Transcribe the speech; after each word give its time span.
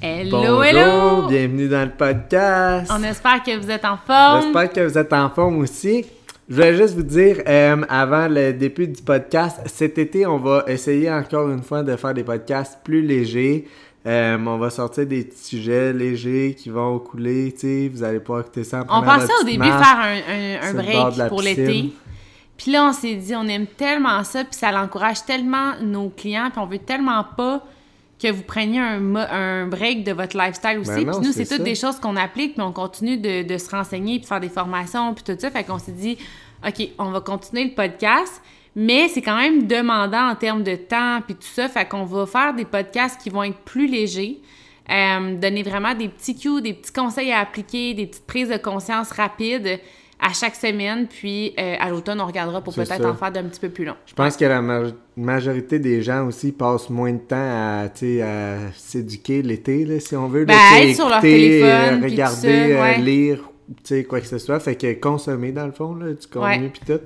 Hello, 0.00 0.30
Bonjour, 0.38 0.64
hello! 0.64 1.26
bienvenue 1.28 1.68
dans 1.68 1.84
le 1.84 1.90
podcast. 1.90 2.90
On 2.94 3.02
espère 3.02 3.42
que 3.42 3.56
vous 3.58 3.68
êtes 3.70 3.84
en 3.84 3.96
forme. 3.96 4.42
J'espère 4.44 4.72
que 4.72 4.80
vous 4.88 4.98
êtes 4.98 5.12
en 5.12 5.28
forme 5.30 5.58
aussi. 5.58 6.04
Je 6.48 6.54
voulais 6.54 6.76
juste 6.76 6.94
vous 6.94 7.02
dire, 7.02 7.38
euh, 7.46 7.76
avant 7.88 8.28
le 8.28 8.52
début 8.52 8.86
du 8.86 9.02
podcast, 9.02 9.58
cet 9.66 9.98
été, 9.98 10.24
on 10.24 10.38
va 10.38 10.64
essayer 10.68 11.10
encore 11.12 11.50
une 11.50 11.62
fois 11.62 11.82
de 11.82 11.96
faire 11.96 12.14
des 12.14 12.22
podcasts 12.22 12.78
plus 12.84 13.02
légers. 13.02 13.66
Euh, 14.06 14.38
on 14.46 14.56
va 14.56 14.70
sortir 14.70 15.04
des 15.04 15.24
petits 15.24 15.44
sujets 15.44 15.92
légers 15.92 16.54
qui 16.56 16.70
vont 16.70 16.98
couler, 17.00 17.52
tu 17.52 17.60
sais, 17.60 17.90
vous 17.92 18.02
allez 18.04 18.20
pas 18.20 18.40
écouter 18.40 18.62
ça 18.64 18.84
en 18.88 19.00
On 19.00 19.02
pensait 19.02 19.32
au 19.42 19.44
début 19.44 19.64
faire 19.64 19.98
un, 19.98 20.14
un- 20.14 20.70
un 20.70 20.74
break 20.74 21.28
pour 21.28 21.42
l'été. 21.42 21.92
Puis 22.56 22.70
là, 22.72 22.86
on 22.88 22.92
s'est 22.92 23.14
dit, 23.16 23.34
on 23.34 23.46
aime 23.48 23.66
tellement 23.66 24.22
ça, 24.24 24.44
puis 24.44 24.54
ça 24.54 24.70
l'encourage 24.72 25.24
tellement 25.24 25.72
nos 25.82 26.08
clients, 26.08 26.48
puis 26.50 26.60
on 26.60 26.66
veut 26.66 26.78
tellement 26.78 27.24
pas 27.36 27.62
que 28.20 28.30
vous 28.30 28.42
preniez 28.42 28.80
un, 28.80 29.14
un 29.16 29.66
break 29.66 30.04
de 30.04 30.12
votre 30.12 30.36
lifestyle 30.36 30.78
aussi. 30.78 31.04
Ben 31.04 31.12
puis 31.12 31.26
nous, 31.26 31.32
c'est 31.32 31.46
toutes 31.46 31.58
ça. 31.58 31.62
des 31.62 31.74
choses 31.74 32.00
qu'on 32.00 32.16
applique, 32.16 32.54
puis 32.54 32.62
on 32.62 32.72
continue 32.72 33.16
de, 33.16 33.42
de 33.42 33.58
se 33.58 33.70
renseigner, 33.70 34.14
puis 34.14 34.22
de 34.22 34.26
faire 34.26 34.40
des 34.40 34.48
formations, 34.48 35.14
puis 35.14 35.24
tout 35.24 35.38
ça. 35.38 35.50
Fait 35.50 35.64
qu'on 35.64 35.78
s'est 35.78 35.92
dit, 35.92 36.18
OK, 36.66 36.88
on 36.98 37.10
va 37.10 37.20
continuer 37.20 37.64
le 37.64 37.74
podcast, 37.74 38.42
mais 38.74 39.08
c'est 39.08 39.22
quand 39.22 39.36
même 39.36 39.66
demandant 39.66 40.30
en 40.30 40.34
termes 40.34 40.64
de 40.64 40.74
temps, 40.74 41.20
puis 41.24 41.34
tout 41.34 41.46
ça. 41.52 41.68
Fait 41.68 41.86
qu'on 41.86 42.04
va 42.04 42.26
faire 42.26 42.54
des 42.54 42.64
podcasts 42.64 43.20
qui 43.20 43.30
vont 43.30 43.44
être 43.44 43.58
plus 43.58 43.86
légers. 43.86 44.40
Euh, 44.90 45.36
donner 45.36 45.62
vraiment 45.62 45.94
des 45.94 46.08
petits 46.08 46.34
cues, 46.34 46.62
des 46.62 46.72
petits 46.72 46.92
conseils 46.92 47.30
à 47.30 47.40
appliquer, 47.40 47.92
des 47.92 48.06
petites 48.06 48.26
prises 48.26 48.48
de 48.48 48.56
conscience 48.56 49.10
rapides 49.10 49.78
à 50.20 50.32
chaque 50.32 50.54
semaine. 50.56 51.06
Puis 51.06 51.54
euh, 51.58 51.74
à 51.78 51.90
l'automne, 51.90 52.20
on 52.20 52.26
regardera 52.26 52.60
pour 52.60 52.74
peut-être 52.74 53.04
en 53.04 53.14
faire 53.14 53.30
d'un 53.32 53.44
petit 53.44 53.60
peu 53.60 53.68
plus 53.68 53.84
long. 53.84 53.94
Je 54.06 54.14
pense 54.14 54.36
que 54.36 54.44
la 54.44 54.60
ma- 54.60 54.82
majorité 55.16 55.78
des 55.78 56.02
gens 56.02 56.26
aussi 56.26 56.52
passent 56.52 56.90
moins 56.90 57.12
de 57.12 57.18
temps 57.18 57.36
à, 57.36 57.84
à 57.84 58.56
s'éduquer 58.76 59.42
l'été, 59.42 59.84
là, 59.84 60.00
si 60.00 60.16
on 60.16 60.28
veut. 60.28 60.44
là, 60.44 60.46
Ben, 60.46 60.78
sais, 60.82 60.88
être 60.90 60.96
sur 60.96 61.08
leur 61.08 61.20
téléphone, 61.20 61.68
euh, 61.70 61.96
tout 61.98 62.04
regarder, 62.04 62.36
ça, 62.36 62.48
euh, 62.48 62.82
ouais. 62.82 62.98
lire, 62.98 63.38
tu 63.68 63.74
sais, 63.84 64.04
quoi 64.04 64.20
que 64.20 64.26
ce 64.26 64.38
soit. 64.38 64.58
Fait 64.60 64.76
que 64.76 64.92
consommer, 64.94 65.52
dans 65.52 65.66
le 65.66 65.72
fond, 65.72 65.94
là, 65.94 66.06
du 66.12 66.26
contenu 66.26 66.64
Ouais. 66.64 66.70
puis 66.72 66.82
tout. 66.86 67.00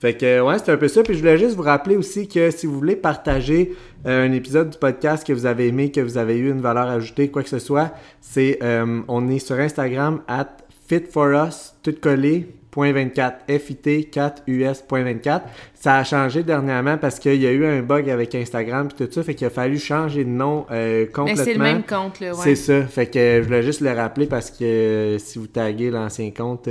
Fait 0.00 0.14
que, 0.14 0.40
ouais, 0.42 0.56
c'est 0.58 0.70
un 0.70 0.76
peu 0.76 0.88
ça. 0.88 1.02
Puis 1.02 1.14
je 1.14 1.20
voulais 1.20 1.38
juste 1.38 1.56
vous 1.56 1.62
rappeler 1.62 1.96
aussi 1.96 2.28
que 2.28 2.50
si 2.50 2.66
vous 2.66 2.74
voulez 2.78 2.96
partager 2.96 3.74
euh, 4.06 4.28
un 4.28 4.32
épisode 4.32 4.68
du 4.70 4.76
podcast 4.78 5.26
que 5.26 5.32
vous 5.32 5.46
avez 5.46 5.68
aimé, 5.68 5.90
que 5.92 6.00
vous 6.02 6.18
avez 6.18 6.36
eu 6.36 6.50
une 6.50 6.60
valeur 6.60 6.88
ajoutée, 6.88 7.30
quoi 7.30 7.42
que 7.42 7.48
ce 7.48 7.58
soit, 7.58 7.92
c'est, 8.20 8.58
euh, 8.62 9.00
on 9.08 9.28
est 9.30 9.38
sur 9.38 9.56
Instagram, 9.58 10.20
at 10.28 10.56
fitforus, 10.86 11.74
tout 11.82 11.94
collé, 12.00 12.46
point 12.70 12.92
24, 12.92 13.44
FIT 13.48 14.10
4US.24. 14.10 15.42
Ça 15.74 15.98
a 15.98 16.04
changé 16.04 16.42
dernièrement 16.42 16.98
parce 16.98 17.20
qu'il 17.20 17.40
y 17.40 17.46
a 17.46 17.52
eu 17.52 17.64
un 17.64 17.82
bug 17.82 18.10
avec 18.10 18.34
Instagram 18.34 18.88
puis 18.88 19.06
tout 19.06 19.12
ça, 19.12 19.22
fait 19.22 19.34
qu'il 19.34 19.46
a 19.46 19.50
fallu 19.50 19.78
changer 19.78 20.24
de 20.24 20.30
nom 20.30 20.66
euh, 20.70 21.02
Mais 21.02 21.06
complètement. 21.06 21.44
c'est 21.44 21.54
le 21.54 21.60
même 21.60 21.82
compte, 21.84 22.18
là, 22.20 22.34
ouais. 22.34 22.40
C'est 22.42 22.56
ça. 22.56 22.82
Fait 22.86 23.06
que 23.06 23.18
euh, 23.18 23.42
je 23.42 23.46
voulais 23.46 23.62
juste 23.62 23.80
le 23.80 23.92
rappeler 23.92 24.26
parce 24.26 24.50
que 24.50 24.64
euh, 24.64 25.18
si 25.18 25.38
vous 25.38 25.46
taguez 25.46 25.90
l'ancien 25.90 26.30
compte 26.32 26.68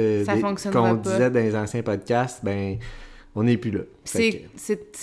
qu'on 0.71 0.93
disait 0.95 1.29
dans 1.29 1.39
les 1.39 1.55
anciens 1.55 1.83
podcasts, 1.83 2.43
ben 2.43 2.77
on 3.35 3.43
n'est 3.43 3.57
plus 3.57 3.71
là. 3.71 3.81
C'est- 4.03 4.45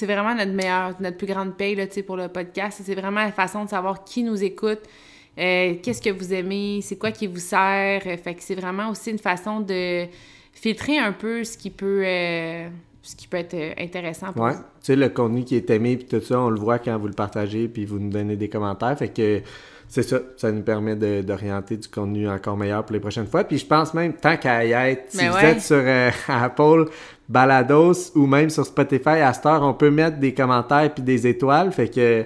vraiment 0.02 0.34
notre 0.34 0.52
meilleure, 0.52 0.94
notre 1.00 1.16
plus 1.16 1.26
grande 1.26 1.56
paye 1.56 1.74
là, 1.74 1.86
pour 2.06 2.16
le 2.16 2.28
podcast. 2.28 2.80
C'est 2.84 2.94
vraiment 2.94 3.24
la 3.24 3.32
façon 3.32 3.64
de 3.64 3.70
savoir 3.70 4.04
qui 4.04 4.22
nous 4.22 4.42
écoute, 4.42 4.80
euh, 5.38 5.74
qu'est-ce 5.82 6.02
que 6.02 6.10
vous 6.10 6.32
aimez, 6.32 6.80
c'est 6.82 6.96
quoi 6.96 7.12
qui 7.12 7.26
vous 7.26 7.38
sert? 7.38 8.02
Euh, 8.06 8.16
Fait 8.16 8.34
que 8.34 8.42
c'est 8.42 8.54
vraiment 8.54 8.90
aussi 8.90 9.10
une 9.10 9.18
façon 9.18 9.60
de 9.60 10.06
filtrer 10.52 10.98
un 10.98 11.12
peu 11.12 11.44
ce 11.44 11.56
qui 11.56 11.70
peut, 11.70 12.02
euh, 12.04 12.68
ce 13.02 13.16
qui 13.16 13.26
peut 13.26 13.38
être 13.38 13.56
intéressant 13.78 14.32
pour 14.32 14.42
ouais. 14.42 14.52
vous. 14.52 14.58
Tu 14.58 14.64
sais, 14.82 14.96
le 14.96 15.08
contenu 15.08 15.44
qui 15.44 15.56
est 15.56 15.70
aimé 15.70 15.96
puis 15.96 16.06
tout 16.06 16.24
ça, 16.24 16.40
on 16.40 16.50
le 16.50 16.58
voit 16.58 16.78
quand 16.78 16.98
vous 16.98 17.06
le 17.06 17.14
partagez 17.14 17.68
puis 17.68 17.84
vous 17.84 17.98
nous 17.98 18.10
donnez 18.10 18.36
des 18.36 18.48
commentaires. 18.48 18.96
Fait 18.98 19.08
que 19.08 19.42
c'est 19.90 20.04
ça. 20.04 20.20
Ça 20.36 20.52
nous 20.52 20.62
permet 20.62 20.94
d'orienter 21.22 21.76
du 21.76 21.88
contenu 21.88 22.28
encore 22.28 22.56
meilleur 22.56 22.84
pour 22.84 22.94
les 22.94 23.00
prochaines 23.00 23.26
fois. 23.26 23.42
Puis 23.42 23.58
je 23.58 23.66
pense 23.66 23.92
même, 23.92 24.12
tant 24.12 24.36
qu'à 24.36 24.64
y 24.64 24.70
être, 24.70 25.06
si 25.08 25.16
Ben 25.18 25.30
vous 25.30 25.38
êtes 25.38 25.60
sur 25.60 25.82
euh, 25.82 26.10
Apple, 26.28 26.84
Balados 27.28 28.12
ou 28.14 28.26
même 28.26 28.50
sur 28.50 28.64
Spotify, 28.64 29.18
à 29.20 29.32
cette 29.32 29.46
heure, 29.46 29.62
on 29.62 29.74
peut 29.74 29.90
mettre 29.90 30.18
des 30.18 30.32
commentaires 30.32 30.94
puis 30.94 31.02
des 31.02 31.26
étoiles. 31.26 31.72
Fait 31.72 31.88
que 31.88 32.22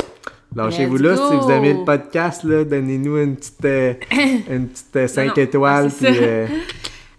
lâchez-vous 0.54 0.96
là. 0.96 1.14
go. 1.14 1.30
Si 1.30 1.36
vous 1.36 1.50
aimez 1.50 1.72
le 1.74 1.84
podcast, 1.84 2.46
donnez-nous 2.46 3.18
une 3.18 3.36
petite, 3.36 3.64
euh, 3.64 3.94
une 4.50 4.68
petite 4.68 5.06
5 5.08 5.26
non, 5.26 5.34
étoiles. 5.42 5.90
c'est 5.90 6.06
puis, 6.06 6.16
ça. 6.16 6.22
euh, 6.22 6.46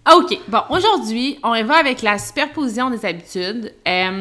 OK. 0.18 0.40
Bon, 0.47 0.62
aujourd'hui, 0.69 1.40
on 1.44 1.51
va 1.63 1.75
avec 1.75 2.01
la 2.01 2.18
superposition 2.18 2.90
des 2.90 3.06
habitudes. 3.06 3.74
Euh, 3.88 4.19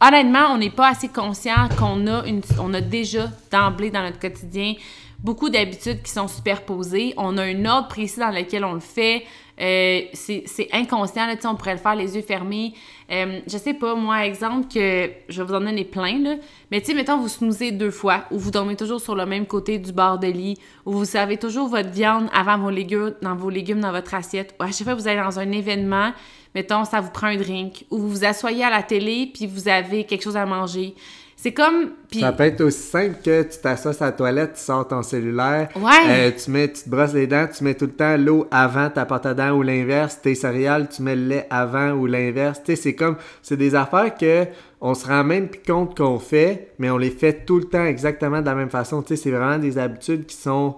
honnêtement, 0.00 0.52
on 0.52 0.58
n'est 0.58 0.70
pas 0.70 0.88
assez 0.90 1.08
conscient 1.08 1.68
qu'on 1.78 2.06
a, 2.06 2.24
une, 2.26 2.40
on 2.60 2.72
a 2.74 2.80
déjà 2.80 3.28
d'emblée 3.50 3.90
dans 3.90 4.02
notre 4.02 4.18
quotidien 4.18 4.74
beaucoup 5.22 5.48
d'habitudes 5.48 6.02
qui 6.02 6.10
sont 6.10 6.28
superposées. 6.28 7.14
On 7.16 7.36
a 7.38 7.42
un 7.42 7.64
ordre 7.64 7.88
précis 7.88 8.20
dans 8.20 8.30
lequel 8.30 8.64
on 8.64 8.74
le 8.74 8.80
fait. 8.80 9.24
Euh, 9.60 10.02
c'est 10.12 10.44
c'est 10.46 10.68
inconscient, 10.72 11.26
là, 11.26 11.34
on 11.44 11.54
pourrait 11.54 11.74
le 11.74 11.80
faire 11.80 11.96
les 11.96 12.14
yeux 12.14 12.22
fermés. 12.22 12.74
Euh, 13.10 13.40
je 13.46 13.56
sais 13.56 13.74
pas, 13.74 13.94
moi, 13.94 14.26
exemple, 14.26 14.66
que 14.72 15.10
je 15.28 15.42
vais 15.42 15.46
vous 15.46 15.54
en 15.54 15.60
donner 15.60 15.84
plein, 15.84 16.18
là. 16.18 16.36
Mais 16.70 16.80
tu 16.80 16.86
sais, 16.86 16.94
mettons, 16.94 17.18
vous 17.18 17.28
snoozez 17.28 17.70
deux 17.70 17.90
fois, 17.90 18.24
ou 18.30 18.38
vous 18.38 18.50
dormez 18.50 18.76
toujours 18.76 19.00
sur 19.00 19.14
le 19.14 19.26
même 19.26 19.46
côté 19.46 19.78
du 19.78 19.92
bord 19.92 20.18
de 20.18 20.26
lit, 20.26 20.58
ou 20.84 20.92
vous 20.92 21.04
servez 21.04 21.36
toujours 21.36 21.68
votre 21.68 21.90
viande 21.90 22.28
avant 22.32 22.58
vos 22.58 22.70
légumes, 22.70 23.14
dans 23.22 23.36
vos 23.36 23.50
légumes 23.50 23.80
dans 23.80 23.92
votre 23.92 24.14
assiette, 24.14 24.54
ou 24.58 24.64
à 24.64 24.66
chaque 24.66 24.84
fois 24.84 24.94
que 24.94 25.00
vous 25.00 25.08
allez 25.08 25.20
dans 25.20 25.38
un 25.38 25.52
événement, 25.52 26.12
mettons, 26.54 26.84
ça 26.84 27.00
vous 27.00 27.10
prend 27.10 27.28
un 27.28 27.36
drink, 27.36 27.84
ou 27.90 27.98
vous 27.98 28.08
vous 28.08 28.24
asseyez 28.24 28.64
à 28.64 28.70
la 28.70 28.82
télé, 28.82 29.30
puis 29.32 29.46
vous 29.46 29.68
avez 29.68 30.04
quelque 30.04 30.22
chose 30.22 30.36
à 30.36 30.46
manger. 30.46 30.94
C'est 31.38 31.52
comme... 31.52 31.90
Ça 32.18 32.32
peut 32.32 32.44
être 32.44 32.62
aussi 32.62 32.80
simple 32.80 33.16
que 33.22 33.42
tu 33.42 33.58
t'assois 33.60 33.92
à 34.00 34.06
la 34.06 34.12
toilette, 34.12 34.54
tu 34.54 34.60
sors 34.62 34.88
ton 34.88 35.02
cellulaire, 35.02 35.68
Ouais. 35.76 35.90
euh, 36.08 36.30
tu 36.32 36.50
mets, 36.50 36.72
tu 36.72 36.84
te 36.84 36.88
brosses 36.88 37.12
les 37.12 37.26
dents, 37.26 37.46
tu 37.54 37.62
mets 37.62 37.74
tout 37.74 37.84
le 37.84 37.92
temps 37.92 38.16
l'eau 38.16 38.48
avant 38.50 38.88
ta 38.88 39.04
pâte 39.04 39.26
à 39.26 39.34
dents 39.34 39.50
ou 39.50 39.62
l'inverse, 39.62 40.18
tes 40.22 40.34
céréales, 40.34 40.88
tu 40.88 41.02
mets 41.02 41.14
le 41.14 41.28
lait 41.28 41.46
avant 41.50 41.90
ou 41.90 42.06
l'inverse. 42.06 42.60
Tu 42.64 42.74
sais, 42.74 42.82
c'est 42.82 42.94
comme, 42.94 43.16
c'est 43.42 43.58
des 43.58 43.74
affaires 43.74 44.14
que 44.16 44.46
on 44.80 44.94
se 44.94 45.06
rend 45.06 45.24
même 45.24 45.48
plus 45.48 45.60
compte 45.60 45.96
qu'on 45.96 46.18
fait, 46.18 46.72
mais 46.78 46.88
on 46.90 46.96
les 46.98 47.10
fait 47.10 47.44
tout 47.44 47.58
le 47.58 47.64
temps 47.64 47.84
exactement 47.84 48.40
de 48.40 48.46
la 48.46 48.54
même 48.54 48.70
façon. 48.70 49.02
Tu 49.02 49.08
sais, 49.14 49.22
c'est 49.24 49.30
vraiment 49.30 49.58
des 49.58 49.76
habitudes 49.76 50.24
qui 50.26 50.36
sont 50.36 50.76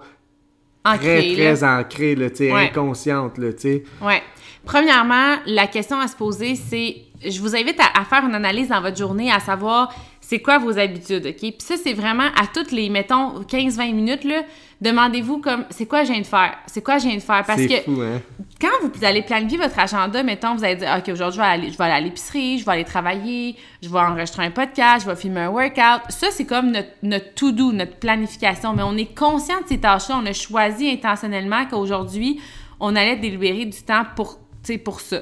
ancré, 0.85 1.35
très, 1.35 1.45
là. 1.45 1.55
très 1.57 1.65
ancrées, 1.65 2.15
là, 2.17 2.31
tu 2.31 2.37
sais, 2.37 2.53
Ouais. 2.53 2.65
inconscientes, 2.71 3.39
là, 3.39 3.53
tu 3.53 3.61
sais. 3.61 3.85
Ouais. 4.03 4.23
Premièrement, 4.65 5.37
la 5.47 5.67
question 5.69 5.99
à 6.01 6.09
se 6.09 6.17
poser, 6.17 6.55
c'est, 6.57 6.97
je 7.25 7.41
vous 7.41 7.55
invite 7.57 7.79
à, 7.81 8.01
à 8.01 8.05
faire 8.05 8.25
une 8.25 8.35
analyse 8.35 8.69
dans 8.69 8.81
votre 8.83 8.97
journée, 8.97 9.31
à 9.33 9.41
savoir 9.41 9.95
c'est 10.29 10.41
quoi 10.41 10.59
vos 10.59 10.79
habitudes, 10.79 11.25
OK? 11.25 11.39
Puis 11.39 11.55
ça, 11.61 11.77
c'est 11.83 11.95
vraiment 11.95 12.27
à 12.39 12.47
toutes 12.53 12.71
les, 12.71 12.91
mettons, 12.91 13.41
15-20 13.41 13.95
minutes, 13.95 14.25
là, 14.25 14.43
demandez-vous 14.83 15.39
comme, 15.39 15.65
c'est 15.71 15.87
quoi 15.87 16.05
je 16.05 16.13
viens 16.13 16.21
de 16.21 16.27
faire? 16.27 16.55
C'est 16.67 16.85
quoi 16.85 16.99
je 16.99 17.07
viens 17.07 17.17
de 17.17 17.23
faire? 17.23 17.43
Parce 17.47 17.65
que 17.65 17.77
fou, 17.81 18.03
hein? 18.03 18.21
quand 18.61 18.69
vous 18.83 19.05
allez 19.07 19.23
planifier 19.23 19.57
votre 19.57 19.79
agenda, 19.79 20.23
mettons, 20.23 20.55
vous 20.55 20.65
allez 20.65 20.77
dire, 20.77 20.95
OK, 20.99 21.09
aujourd'hui, 21.09 21.39
je 21.39 21.43
vais 21.43 21.49
aller, 21.49 21.71
je 21.71 21.79
vais 21.79 21.85
aller 21.85 21.95
à 21.95 22.01
l'épicerie, 22.03 22.59
je 22.59 22.67
vais 22.67 22.73
aller 22.73 22.85
travailler, 22.85 23.57
je 23.83 23.89
vais 23.89 23.99
enregistrer 23.99 24.45
un 24.45 24.51
podcast, 24.51 25.07
je 25.07 25.11
vais 25.11 25.17
filmer 25.17 25.41
un 25.41 25.49
workout. 25.49 26.03
Ça, 26.11 26.27
c'est 26.31 26.45
comme 26.45 26.73
notre, 26.73 26.91
notre 27.03 27.33
to-do, 27.33 27.73
notre 27.73 27.97
planification. 27.97 28.75
Mais 28.75 28.83
on 28.83 28.99
est 28.99 29.17
conscient 29.17 29.63
de 29.63 29.67
ces 29.67 29.81
tâches-là. 29.81 30.21
On 30.23 30.27
a 30.27 30.35
choisi 30.35 30.91
intentionnellement 30.91 31.65
qu'aujourd'hui, 31.65 32.39
on 32.81 32.95
allait 32.97 33.17
délibérer 33.17 33.65
du 33.65 33.83
temps 33.83 34.05
pour, 34.15 34.39
pour 34.85 35.01
ça. 35.01 35.21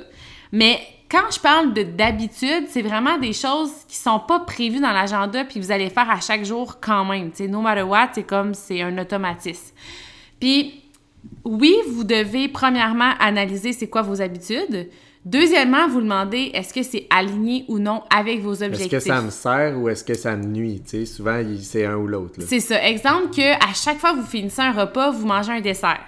Mais 0.51 0.81
quand 1.11 1.31
je 1.33 1.39
parle 1.41 1.73
de 1.73 1.83
d'habitude, 1.83 2.67
c'est 2.69 2.83
vraiment 2.83 3.19
des 3.19 3.33
choses 3.33 3.71
qui 3.89 3.97
sont 3.97 4.19
pas 4.21 4.41
prévues 4.41 4.81
dans 4.81 4.93
l'agenda 4.93 5.45
puis 5.45 5.61
vous 5.61 5.71
allez 5.71 5.89
faire 5.91 6.11
à 6.11 6.21
chaque 6.21 6.45
jour 6.45 6.79
quand 6.81 7.05
même. 7.05 7.31
Tu 7.31 7.39
sais, 7.45 7.49
no 7.49 7.61
matter 7.61 7.83
what, 7.83 8.11
c'est 8.15 8.25
comme 8.25 8.55
c'est 8.55 8.83
un 8.83 8.97
automatisme. 8.99 9.75
Puis 10.41 10.83
oui, 11.45 11.75
vous 11.89 12.05
devez 12.05 12.49
premièrement 12.49 13.13
analyser 13.21 13.73
c'est 13.73 13.89
quoi 13.89 14.03
vos 14.03 14.21
habitudes. 14.21 14.89
Deuxièmement, 15.25 15.89
vous 15.89 16.01
demandez 16.01 16.53
est-ce 16.55 16.73
que 16.73 16.85
c'est 16.85 17.09
aligné 17.11 17.65
ou 17.67 17.81
non 17.81 18.05
avec 18.17 18.41
vos 18.43 18.55
Est-ce 18.55 18.65
objectifs? 18.65 18.91
que 18.91 19.01
ça 19.01 19.21
me 19.21 19.31
sert 19.31 19.77
ou 19.77 19.89
est-ce 19.89 20.05
que 20.05 20.15
ça 20.15 20.37
me 20.37 20.45
nuit? 20.45 20.81
Tu 20.85 20.99
sais, 21.01 21.07
souvent, 21.07 21.43
c'est 21.61 21.85
un 21.85 21.97
ou 21.97 22.07
l'autre. 22.07 22.35
C'est 22.47 22.61
ça. 22.61 22.81
Exemple 22.87 23.35
que 23.35 23.55
à 23.55 23.75
chaque 23.75 23.99
fois 23.99 24.13
que 24.13 24.19
vous 24.21 24.27
finissez 24.27 24.63
un 24.63 24.71
repas, 24.73 25.11
vous 25.11 25.27
mangez 25.27 25.51
un 25.51 25.61
dessert. 25.61 26.01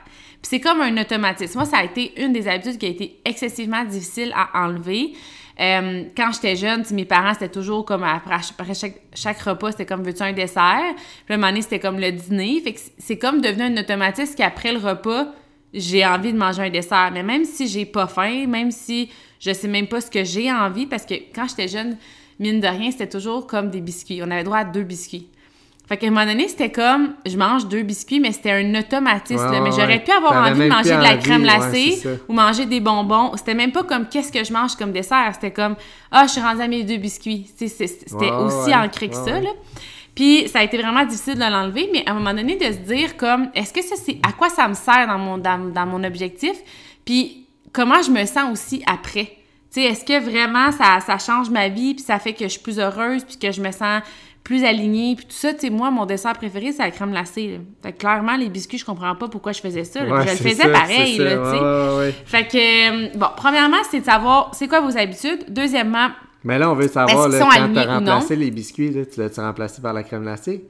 Puis 0.42 0.50
c'est 0.50 0.60
comme 0.60 0.80
un 0.80 0.96
automatisme. 1.00 1.58
Moi, 1.58 1.66
ça 1.66 1.78
a 1.78 1.84
été 1.84 2.20
une 2.22 2.32
des 2.32 2.46
habitudes 2.46 2.78
qui 2.78 2.86
a 2.86 2.90
été 2.90 3.20
excessivement 3.24 3.84
difficile 3.84 4.32
à 4.34 4.64
enlever. 4.64 5.14
Euh, 5.60 6.04
quand 6.16 6.30
j'étais 6.32 6.54
jeune, 6.54 6.84
mes 6.92 7.04
parents, 7.04 7.34
c'était 7.34 7.48
toujours 7.48 7.84
comme 7.84 8.04
après, 8.04 8.38
chaque, 8.74 9.00
chaque, 9.12 9.40
repas, 9.40 9.72
c'était 9.72 9.86
comme 9.86 10.04
veux-tu 10.04 10.22
un 10.22 10.32
dessert? 10.32 10.94
Puis 11.26 11.32
à 11.32 11.34
un 11.34 11.36
moment 11.36 11.48
donné, 11.48 11.62
c'était 11.62 11.80
comme 11.80 11.98
le 11.98 12.12
dîner. 12.12 12.60
Fait 12.60 12.74
que 12.74 12.80
c'est 12.98 13.18
comme 13.18 13.40
devenu 13.40 13.64
un 13.64 13.76
automatisme 13.76 14.34
qu'après 14.36 14.72
le 14.72 14.78
repas, 14.78 15.32
j'ai 15.74 16.06
envie 16.06 16.32
de 16.32 16.38
manger 16.38 16.62
un 16.62 16.70
dessert. 16.70 17.10
Mais 17.12 17.24
même 17.24 17.44
si 17.44 17.66
j'ai 17.66 17.86
pas 17.86 18.06
faim, 18.06 18.46
même 18.46 18.70
si 18.70 19.10
je 19.40 19.52
sais 19.52 19.68
même 19.68 19.88
pas 19.88 20.00
ce 20.00 20.10
que 20.10 20.22
j'ai 20.22 20.52
envie, 20.52 20.86
parce 20.86 21.04
que 21.04 21.14
quand 21.34 21.48
j'étais 21.48 21.68
jeune, 21.68 21.96
mine 22.38 22.60
de 22.60 22.68
rien, 22.68 22.92
c'était 22.92 23.08
toujours 23.08 23.46
comme 23.46 23.70
des 23.70 23.80
biscuits. 23.80 24.20
On 24.22 24.30
avait 24.30 24.44
droit 24.44 24.58
à 24.58 24.64
deux 24.64 24.84
biscuits. 24.84 25.28
Fait 25.88 25.96
qu'à 25.96 26.06
un 26.06 26.10
moment 26.10 26.26
donné, 26.26 26.48
c'était 26.48 26.70
comme, 26.70 27.14
je 27.24 27.36
mange 27.38 27.66
deux 27.66 27.82
biscuits, 27.82 28.20
mais 28.20 28.32
c'était 28.32 28.50
un 28.50 28.74
automatisme. 28.74 29.50
mais 29.62 29.70
j'aurais 29.70 30.04
pu 30.04 30.10
avoir 30.10 30.46
envie 30.46 30.60
de 30.60 30.68
manger 30.68 30.96
de 30.96 31.02
la 31.02 31.16
crème 31.16 31.42
glacée 31.42 32.02
ou 32.28 32.34
manger 32.34 32.66
des 32.66 32.80
bonbons. 32.80 33.32
C'était 33.36 33.54
même 33.54 33.72
pas 33.72 33.84
comme 33.84 34.06
qu'est-ce 34.06 34.30
que 34.30 34.44
je 34.44 34.52
mange 34.52 34.76
comme 34.76 34.92
dessert? 34.92 35.30
C'était 35.32 35.50
comme, 35.50 35.76
ah, 36.10 36.24
je 36.26 36.32
suis 36.32 36.40
rendue 36.42 36.60
à 36.60 36.68
mes 36.68 36.84
deux 36.84 36.98
biscuits. 36.98 37.50
C'était 37.56 38.30
aussi 38.30 38.74
ancré 38.74 39.08
que 39.08 39.16
ça, 39.16 39.40
là. 39.40 39.50
Puis 40.14 40.48
ça 40.48 40.58
a 40.58 40.64
été 40.64 40.76
vraiment 40.76 41.04
difficile 41.04 41.36
de 41.36 41.40
l'enlever, 41.40 41.88
mais 41.92 42.02
à 42.04 42.10
un 42.10 42.14
moment 42.14 42.34
donné, 42.34 42.56
de 42.56 42.64
se 42.64 42.78
dire 42.78 43.16
comme, 43.16 43.50
est-ce 43.54 43.72
que 43.72 43.82
ça, 43.82 43.94
c'est 43.96 44.18
à 44.28 44.32
quoi 44.32 44.48
ça 44.48 44.66
me 44.66 44.74
sert 44.74 45.06
dans 45.06 45.16
mon, 45.16 45.38
dans, 45.38 45.72
dans 45.72 45.86
mon 45.86 46.02
objectif? 46.02 46.54
Puis 47.04 47.46
comment 47.72 48.02
je 48.02 48.10
me 48.10 48.26
sens 48.26 48.52
aussi 48.52 48.82
après? 48.84 49.36
Tu 49.72 49.80
sais, 49.80 49.82
est-ce 49.82 50.04
que 50.04 50.18
vraiment 50.18 50.72
ça, 50.72 50.98
ça 51.06 51.18
change 51.18 51.50
ma 51.50 51.68
vie, 51.68 51.94
puis 51.94 52.02
ça 52.02 52.18
fait 52.18 52.32
que 52.32 52.44
je 52.44 52.48
suis 52.48 52.60
plus 52.60 52.80
heureuse, 52.80 53.22
puis 53.22 53.38
que 53.38 53.52
je 53.52 53.60
me 53.60 53.70
sens 53.70 54.02
plus 54.48 54.64
alignée, 54.64 55.14
puis 55.14 55.26
tout 55.26 55.34
ça, 55.34 55.52
tu 55.52 55.60
sais, 55.60 55.70
moi, 55.70 55.90
mon 55.90 56.06
dessert 56.06 56.32
préféré, 56.32 56.72
c'est 56.72 56.82
la 56.82 56.90
crème 56.90 57.10
glacée. 57.10 57.60
Fait 57.82 57.92
que 57.92 57.98
clairement, 57.98 58.34
les 58.34 58.48
biscuits, 58.48 58.78
je 58.78 58.84
comprends 58.86 59.14
pas 59.14 59.28
pourquoi 59.28 59.52
je 59.52 59.60
faisais 59.60 59.84
ça. 59.84 60.00
je 60.00 60.10
le 60.10 60.36
faisais 60.36 60.72
pareil, 60.72 61.18
là, 61.18 61.36
tu 61.36 61.58
sais. 61.58 62.24
fait 62.24 62.48
que, 62.48 63.18
bon, 63.18 63.26
premièrement, 63.36 63.76
c'est 63.90 64.00
de 64.00 64.06
savoir 64.06 64.50
c'est 64.54 64.66
quoi 64.66 64.80
vos 64.80 64.96
habitudes? 64.96 65.44
Deuxièmement, 65.50 66.08
mais 66.44 66.58
là, 66.58 66.70
on 66.70 66.74
veut 66.74 66.88
savoir, 66.88 67.28
là, 67.28 67.38
quand 67.38 67.72
tu 67.74 67.78
as 67.78 67.94
remplacé 67.94 68.36
les 68.36 68.50
biscuits, 68.50 68.90
là, 68.90 69.04
tu 69.04 69.20
l'as-tu 69.20 69.38
remplacé 69.38 69.82
par 69.82 69.92
la 69.92 70.02
crème 70.02 70.22
glacée? 70.22 70.64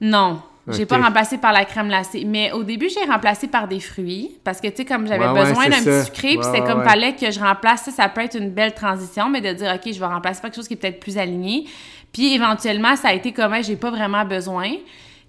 Non. 0.00 0.40
J'ai 0.68 0.86
pas 0.86 0.98
remplacé 0.98 1.36
par 1.36 1.52
la 1.52 1.64
crème 1.64 1.88
glacée. 1.88 2.24
Mais 2.24 2.52
au 2.52 2.62
début, 2.62 2.88
j'ai 2.88 3.10
remplacé 3.10 3.48
par 3.48 3.68
des 3.68 3.80
fruits. 3.80 4.38
Parce 4.44 4.60
que, 4.60 4.68
tu 4.68 4.76
sais, 4.76 4.84
comme 4.84 5.06
j'avais 5.06 5.28
besoin 5.28 5.68
d'un 5.68 5.82
petit 5.82 6.06
sucré, 6.06 6.36
puis 6.36 6.46
c'est 6.50 6.62
comme 6.62 6.84
fallait 6.84 7.14
que 7.16 7.30
je 7.30 7.40
remplace. 7.40 7.82
Ça, 7.82 7.90
ça 7.90 8.08
peut 8.08 8.22
être 8.22 8.38
une 8.38 8.50
belle 8.50 8.72
transition, 8.72 9.28
mais 9.28 9.40
de 9.40 9.52
dire, 9.52 9.72
OK, 9.74 9.92
je 9.92 9.98
vais 9.98 10.06
remplacer 10.06 10.40
par 10.40 10.50
quelque 10.50 10.56
chose 10.56 10.68
qui 10.68 10.74
est 10.74 10.76
peut-être 10.76 11.00
plus 11.00 11.18
aligné. 11.18 11.66
Puis 12.12 12.34
éventuellement, 12.34 12.96
ça 12.96 13.08
a 13.08 13.12
été 13.12 13.32
comme, 13.32 13.54
j'ai 13.62 13.76
pas 13.76 13.90
vraiment 13.90 14.24
besoin. 14.24 14.70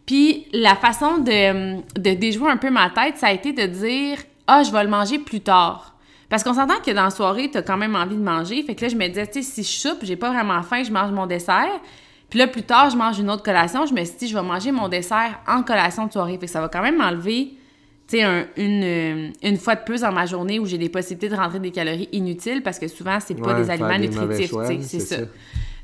Puis 0.05 0.47
la 0.53 0.75
façon 0.75 1.19
de, 1.19 1.75
de 1.99 2.13
déjouer 2.13 2.49
un 2.49 2.57
peu 2.57 2.69
ma 2.69 2.89
tête, 2.89 3.17
ça 3.17 3.27
a 3.27 3.31
été 3.31 3.53
de 3.53 3.65
dire, 3.65 4.17
ah, 4.47 4.63
je 4.63 4.71
vais 4.71 4.83
le 4.83 4.89
manger 4.89 5.19
plus 5.19 5.41
tard. 5.41 5.95
Parce 6.29 6.43
qu'on 6.43 6.53
s'entend 6.53 6.79
que 6.83 6.91
dans 6.91 7.03
la 7.03 7.09
soirée, 7.09 7.49
t'as 7.51 7.61
quand 7.61 7.77
même 7.77 7.95
envie 7.95 8.15
de 8.15 8.23
manger. 8.23 8.63
Fait 8.63 8.73
que 8.73 8.83
là, 8.83 8.87
je 8.87 8.95
me 8.95 9.05
disais, 9.07 9.27
tu 9.27 9.43
sais, 9.43 9.63
si 9.63 9.63
je 9.63 9.87
soupe, 9.89 9.99
j'ai 10.03 10.15
pas 10.15 10.31
vraiment 10.31 10.63
faim, 10.63 10.81
je 10.81 10.91
mange 10.91 11.11
mon 11.11 11.27
dessert. 11.27 11.79
Puis 12.29 12.39
là, 12.39 12.47
plus 12.47 12.63
tard, 12.63 12.89
je 12.89 12.95
mange 12.95 13.19
une 13.19 13.29
autre 13.29 13.43
collation. 13.43 13.85
Je 13.85 13.93
me 13.93 14.03
suis 14.05 14.15
dit, 14.17 14.27
je 14.29 14.33
vais 14.33 14.41
manger 14.41 14.71
mon 14.71 14.87
dessert 14.87 15.39
en 15.45 15.61
collation 15.61 16.07
de 16.07 16.11
soirée. 16.13 16.37
Fait 16.39 16.45
que 16.45 16.51
ça 16.51 16.61
va 16.61 16.69
quand 16.69 16.81
même 16.81 16.97
m'enlever, 16.97 17.55
tu 18.07 18.17
sais, 18.17 18.23
une, 18.55 18.83
euh, 18.83 19.29
une 19.43 19.57
fois 19.57 19.75
de 19.75 19.83
plus 19.83 20.01
dans 20.01 20.13
ma 20.13 20.25
journée 20.25 20.57
où 20.57 20.65
j'ai 20.65 20.77
des 20.77 20.87
possibilités 20.87 21.27
de 21.27 21.35
rentrer 21.35 21.59
des 21.59 21.71
calories 21.71 22.07
inutiles 22.13 22.63
parce 22.63 22.79
que 22.79 22.87
souvent, 22.87 23.19
c'est 23.19 23.35
pas 23.35 23.53
des 23.53 23.69
aliments 23.69 23.99
nutritifs, 23.99 24.51
tu 24.51 24.65
sais, 24.65 24.79
c'est 24.81 24.99
ça. 25.01 25.17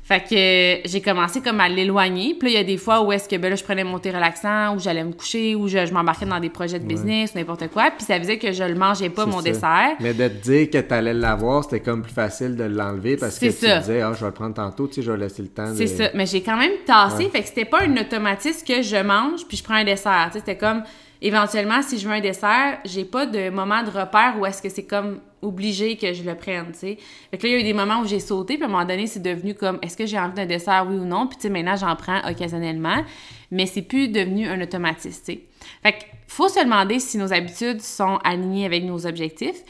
Fait 0.08 0.20
que 0.20 0.88
j'ai 0.88 1.02
commencé 1.02 1.42
comme 1.42 1.60
à 1.60 1.68
l'éloigner. 1.68 2.34
Puis 2.34 2.48
là, 2.48 2.50
il 2.50 2.54
y 2.54 2.60
a 2.60 2.64
des 2.64 2.78
fois 2.78 3.02
où 3.02 3.12
est-ce 3.12 3.28
que 3.28 3.36
ben 3.36 3.50
là, 3.50 3.56
je 3.56 3.62
prenais 3.62 3.84
mon 3.84 3.98
thé 3.98 4.10
relaxant, 4.10 4.74
ou 4.74 4.78
j'allais 4.78 5.04
me 5.04 5.12
coucher, 5.12 5.54
ou 5.54 5.68
je, 5.68 5.92
m'embarquais 5.92 6.24
dans 6.24 6.40
des 6.40 6.48
projets 6.48 6.78
de 6.78 6.86
business, 6.86 7.32
ou 7.34 7.38
n'importe 7.38 7.68
quoi. 7.68 7.90
Puis 7.90 8.06
ça 8.06 8.18
faisait 8.18 8.38
que 8.38 8.50
je 8.50 8.64
le 8.64 8.74
mangeais 8.74 9.10
pas, 9.10 9.26
mon 9.26 9.42
dessert. 9.42 9.96
Mais 10.00 10.14
de 10.14 10.28
te 10.28 10.42
dire 10.42 10.70
que 10.70 10.78
tu 10.78 10.94
allais 10.94 11.12
l'avoir, 11.12 11.64
c'était 11.64 11.80
comme 11.80 12.00
plus 12.00 12.14
facile 12.14 12.56
de 12.56 12.64
l'enlever 12.64 13.18
parce 13.18 13.38
que 13.38 13.44
tu 13.44 13.50
disais, 13.50 14.00
ah, 14.00 14.14
je 14.14 14.20
vais 14.20 14.26
le 14.26 14.32
prendre 14.32 14.54
tantôt, 14.54 14.88
tu 14.88 14.94
sais, 14.94 15.02
je 15.02 15.12
vais 15.12 15.18
laisser 15.18 15.42
le 15.42 15.48
temps. 15.48 15.74
C'est 15.76 15.86
ça. 15.86 16.08
Mais 16.14 16.24
j'ai 16.24 16.40
quand 16.40 16.56
même 16.56 16.72
tassé. 16.86 17.28
Fait 17.28 17.42
que 17.42 17.48
c'était 17.48 17.66
pas 17.66 17.82
un 17.82 17.94
automatisme 17.98 18.66
que 18.66 18.80
je 18.80 19.02
mange, 19.02 19.46
puis 19.46 19.58
je 19.58 19.62
prends 19.62 19.74
un 19.74 19.84
dessert. 19.84 20.28
Tu 20.28 20.38
sais, 20.38 20.38
c'était 20.38 20.56
comme 20.56 20.84
éventuellement, 21.20 21.82
si 21.82 21.98
je 21.98 22.08
veux 22.08 22.14
un 22.14 22.20
dessert, 22.20 22.78
j'ai 22.84 23.04
pas 23.04 23.26
de 23.26 23.50
moment 23.50 23.82
de 23.82 23.90
repère 23.90 24.36
où 24.38 24.46
est-ce 24.46 24.62
que 24.62 24.68
c'est 24.68 24.84
comme 24.84 25.20
obligé 25.42 25.96
que 25.96 26.12
je 26.12 26.22
le 26.22 26.34
prenne, 26.34 26.72
tu 26.72 26.78
sais. 26.78 26.98
Fait 27.30 27.38
que 27.38 27.46
là, 27.46 27.48
il 27.48 27.52
y 27.52 27.56
a 27.56 27.60
eu 27.60 27.64
des 27.64 27.72
moments 27.72 28.00
où 28.00 28.06
j'ai 28.06 28.20
sauté, 28.20 28.54
puis 28.54 28.64
à 28.64 28.66
un 28.66 28.70
moment 28.70 28.84
donné, 28.84 29.06
c'est 29.06 29.22
devenu 29.22 29.54
comme, 29.54 29.78
est-ce 29.82 29.96
que 29.96 30.06
j'ai 30.06 30.18
envie 30.18 30.34
d'un 30.34 30.46
dessert, 30.46 30.86
oui 30.88 30.96
ou 30.96 31.04
non? 31.04 31.26
Puis, 31.26 31.36
tu 31.36 31.42
sais, 31.42 31.48
maintenant, 31.48 31.76
j'en 31.76 31.94
prends 31.96 32.20
occasionnellement, 32.28 33.04
mais 33.50 33.66
c'est 33.66 33.82
plus 33.82 34.08
devenu 34.08 34.48
un 34.48 34.60
automatisme, 34.60 35.22
tu 35.24 35.32
sais. 35.32 35.44
Fait 35.82 35.92
que 35.92 36.04
faut 36.26 36.48
se 36.48 36.62
demander 36.62 36.98
si 36.98 37.18
nos 37.18 37.32
habitudes 37.32 37.80
sont 37.80 38.18
alignées 38.24 38.66
avec 38.66 38.84
nos 38.84 39.06
objectifs. 39.06 39.62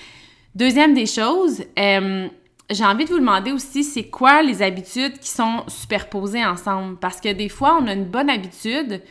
Deuxième 0.54 0.94
des 0.94 1.06
choses, 1.06 1.62
euh, 1.78 2.28
j'ai 2.70 2.84
envie 2.84 3.04
de 3.04 3.10
vous 3.10 3.20
demander 3.20 3.52
aussi, 3.52 3.84
c'est 3.84 4.04
quoi 4.04 4.42
les 4.42 4.62
habitudes 4.62 5.18
qui 5.18 5.30
sont 5.30 5.64
superposées 5.68 6.44
ensemble? 6.44 6.96
Parce 6.98 7.20
que 7.20 7.32
des 7.32 7.48
fois, 7.48 7.78
on 7.80 7.86
a 7.86 7.92
une 7.92 8.04
bonne 8.04 8.28
habitude, 8.28 9.02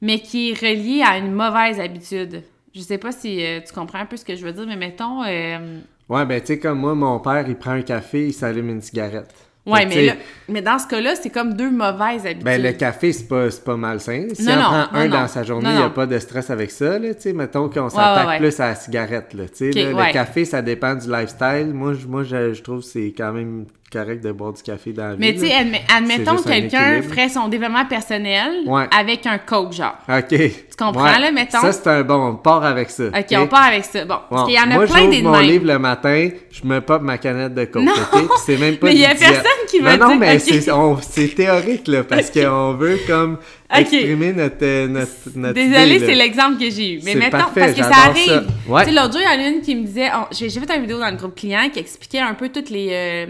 mais 0.00 0.18
qui 0.20 0.50
est 0.50 0.54
reliée 0.54 1.02
à 1.02 1.18
une 1.18 1.32
mauvaise 1.32 1.80
habitude. 1.80 2.42
Je 2.74 2.80
sais 2.80 2.98
pas 2.98 3.12
si 3.12 3.44
euh, 3.44 3.60
tu 3.66 3.72
comprends 3.72 4.00
un 4.00 4.06
peu 4.06 4.16
ce 4.16 4.24
que 4.24 4.36
je 4.36 4.44
veux 4.44 4.52
dire, 4.52 4.66
mais 4.66 4.76
mettons... 4.76 5.22
Euh, 5.24 5.78
Ouais, 6.08 6.24
ben 6.24 6.40
tu 6.40 6.46
sais, 6.46 6.58
comme 6.60 6.78
moi, 6.78 6.94
mon 6.94 7.18
père, 7.18 7.44
il 7.48 7.56
prend 7.56 7.72
un 7.72 7.82
café, 7.82 8.28
il 8.28 8.32
s'allume 8.32 8.70
une 8.70 8.80
cigarette. 8.80 9.34
Ouais, 9.66 9.84
mais, 9.86 10.16
mais 10.48 10.62
dans 10.62 10.78
ce 10.78 10.86
cas-là, 10.86 11.16
c'est 11.16 11.30
comme 11.30 11.54
deux 11.54 11.72
mauvaises 11.72 12.24
habitudes. 12.24 12.44
Ben, 12.44 12.62
le 12.62 12.70
café, 12.70 13.12
c'est 13.12 13.26
pas, 13.26 13.48
pas 13.64 13.76
malsain. 13.76 14.28
Si 14.32 14.48
on 14.48 14.52
prend 14.54 14.86
un 14.92 15.08
dans 15.08 15.26
sa 15.26 15.42
journée, 15.42 15.68
il 15.70 15.76
n'y 15.76 15.82
a 15.82 15.90
pas 15.90 16.06
de 16.06 16.16
stress 16.20 16.50
avec 16.50 16.70
ça, 16.70 17.00
là, 17.00 17.12
tu 17.14 17.22
sais. 17.22 17.32
Mettons 17.32 17.68
qu'on 17.68 17.88
s'attaque 17.88 18.38
plus 18.38 18.60
à 18.60 18.68
la 18.68 18.74
cigarette, 18.76 19.34
là, 19.34 19.48
tu 19.48 19.72
sais. 19.72 19.92
Le 19.92 20.12
café, 20.12 20.44
ça 20.44 20.62
dépend 20.62 20.94
du 20.94 21.10
lifestyle. 21.10 21.72
Moi, 21.74 21.94
je, 21.94 22.06
moi, 22.06 22.22
je 22.22 22.62
trouve 22.62 22.78
que 22.78 22.86
c'est 22.86 23.12
quand 23.16 23.32
même 23.32 23.66
correct 23.92 24.22
de 24.22 24.32
boire 24.32 24.52
du 24.52 24.62
café 24.62 24.92
dans 24.92 25.08
la 25.08 25.14
vie. 25.14 25.20
Mais 25.20 25.34
tu 25.34 25.40
sais, 25.46 25.52
admettons 25.94 26.36
que 26.36 26.48
quelqu'un 26.48 27.02
ferait 27.02 27.28
son 27.28 27.48
développement 27.48 27.84
personnel 27.86 28.64
avec 28.90 29.26
un 29.26 29.38
coach, 29.38 29.76
genre. 29.76 29.96
OK. 30.08 30.28
Tu 30.28 30.84
comprends, 30.84 31.18
là, 31.18 31.30
mettons? 31.32 31.60
Ça, 31.60 31.72
c'est 31.72 31.86
un 31.88 32.02
bon. 32.02 32.26
On 32.26 32.34
part 32.36 32.64
avec 32.64 32.90
ça. 32.90 33.04
OK, 33.04 33.36
on 33.38 33.46
part 33.46 33.64
avec 33.64 33.84
ça. 33.84 34.04
Bon, 34.04 34.16
parce 34.28 34.44
qu'il 34.44 34.54
y 34.54 34.58
en 34.58 34.70
a 34.70 34.74
Moi, 34.74 34.86
plein 34.86 35.08
des 35.08 35.22
mon 35.22 35.38
livre 35.38 35.66
le 35.66 35.78
matin, 35.78 36.28
je 36.50 36.66
me 36.66 36.80
pop 36.80 37.00
ma 37.02 37.18
canette 37.18 37.54
de 37.54 37.64
coke, 37.64 37.82
OK? 38.12 38.30
c'est 38.44 38.58
même 38.58 38.76
pas 38.78 38.86
Mais 38.88 38.94
il 38.94 39.00
y 39.00 39.06
a 39.06 39.14
personne 39.14 39.66
qui 39.68 39.80
va 39.80 39.96
Non, 39.96 40.08
non, 40.10 40.16
mais 40.16 40.38
c'est 40.38 41.34
théorique, 41.34 41.88
là, 41.88 42.04
parce 42.04 42.30
qu'on 42.34 42.74
veut 42.74 42.98
comme 43.06 43.38
exprimer 43.74 44.32
notre, 44.32 44.86
notre, 44.86 45.10
notre 45.34 45.54
Désolée, 45.54 45.98
c'est 45.98 46.14
l'exemple 46.14 46.58
que 46.58 46.70
j'ai 46.70 46.94
eu. 46.94 47.00
Mais 47.04 47.14
mettons, 47.14 47.38
parce 47.54 47.72
que 47.72 47.82
ça 47.82 48.06
arrive. 48.06 48.46
Tu 48.46 48.84
sais, 48.84 48.92
l'autre 48.92 49.12
jour, 49.12 49.22
il 49.22 49.24
y 49.24 49.40
en 49.40 49.44
a 49.44 49.48
une 49.48 49.60
qui 49.62 49.74
me 49.74 49.84
disait... 49.84 50.10
J'ai 50.32 50.50
fait 50.50 50.74
une 50.74 50.82
vidéo 50.82 50.98
dans 50.98 51.10
le 51.10 51.16
groupe 51.16 51.34
client 51.34 51.68
qui 51.72 51.78
expliquait 51.78 52.20
un 52.20 52.34
peu 52.34 52.48
toutes 52.48 52.70
les... 52.70 52.88
Euh, 52.90 53.26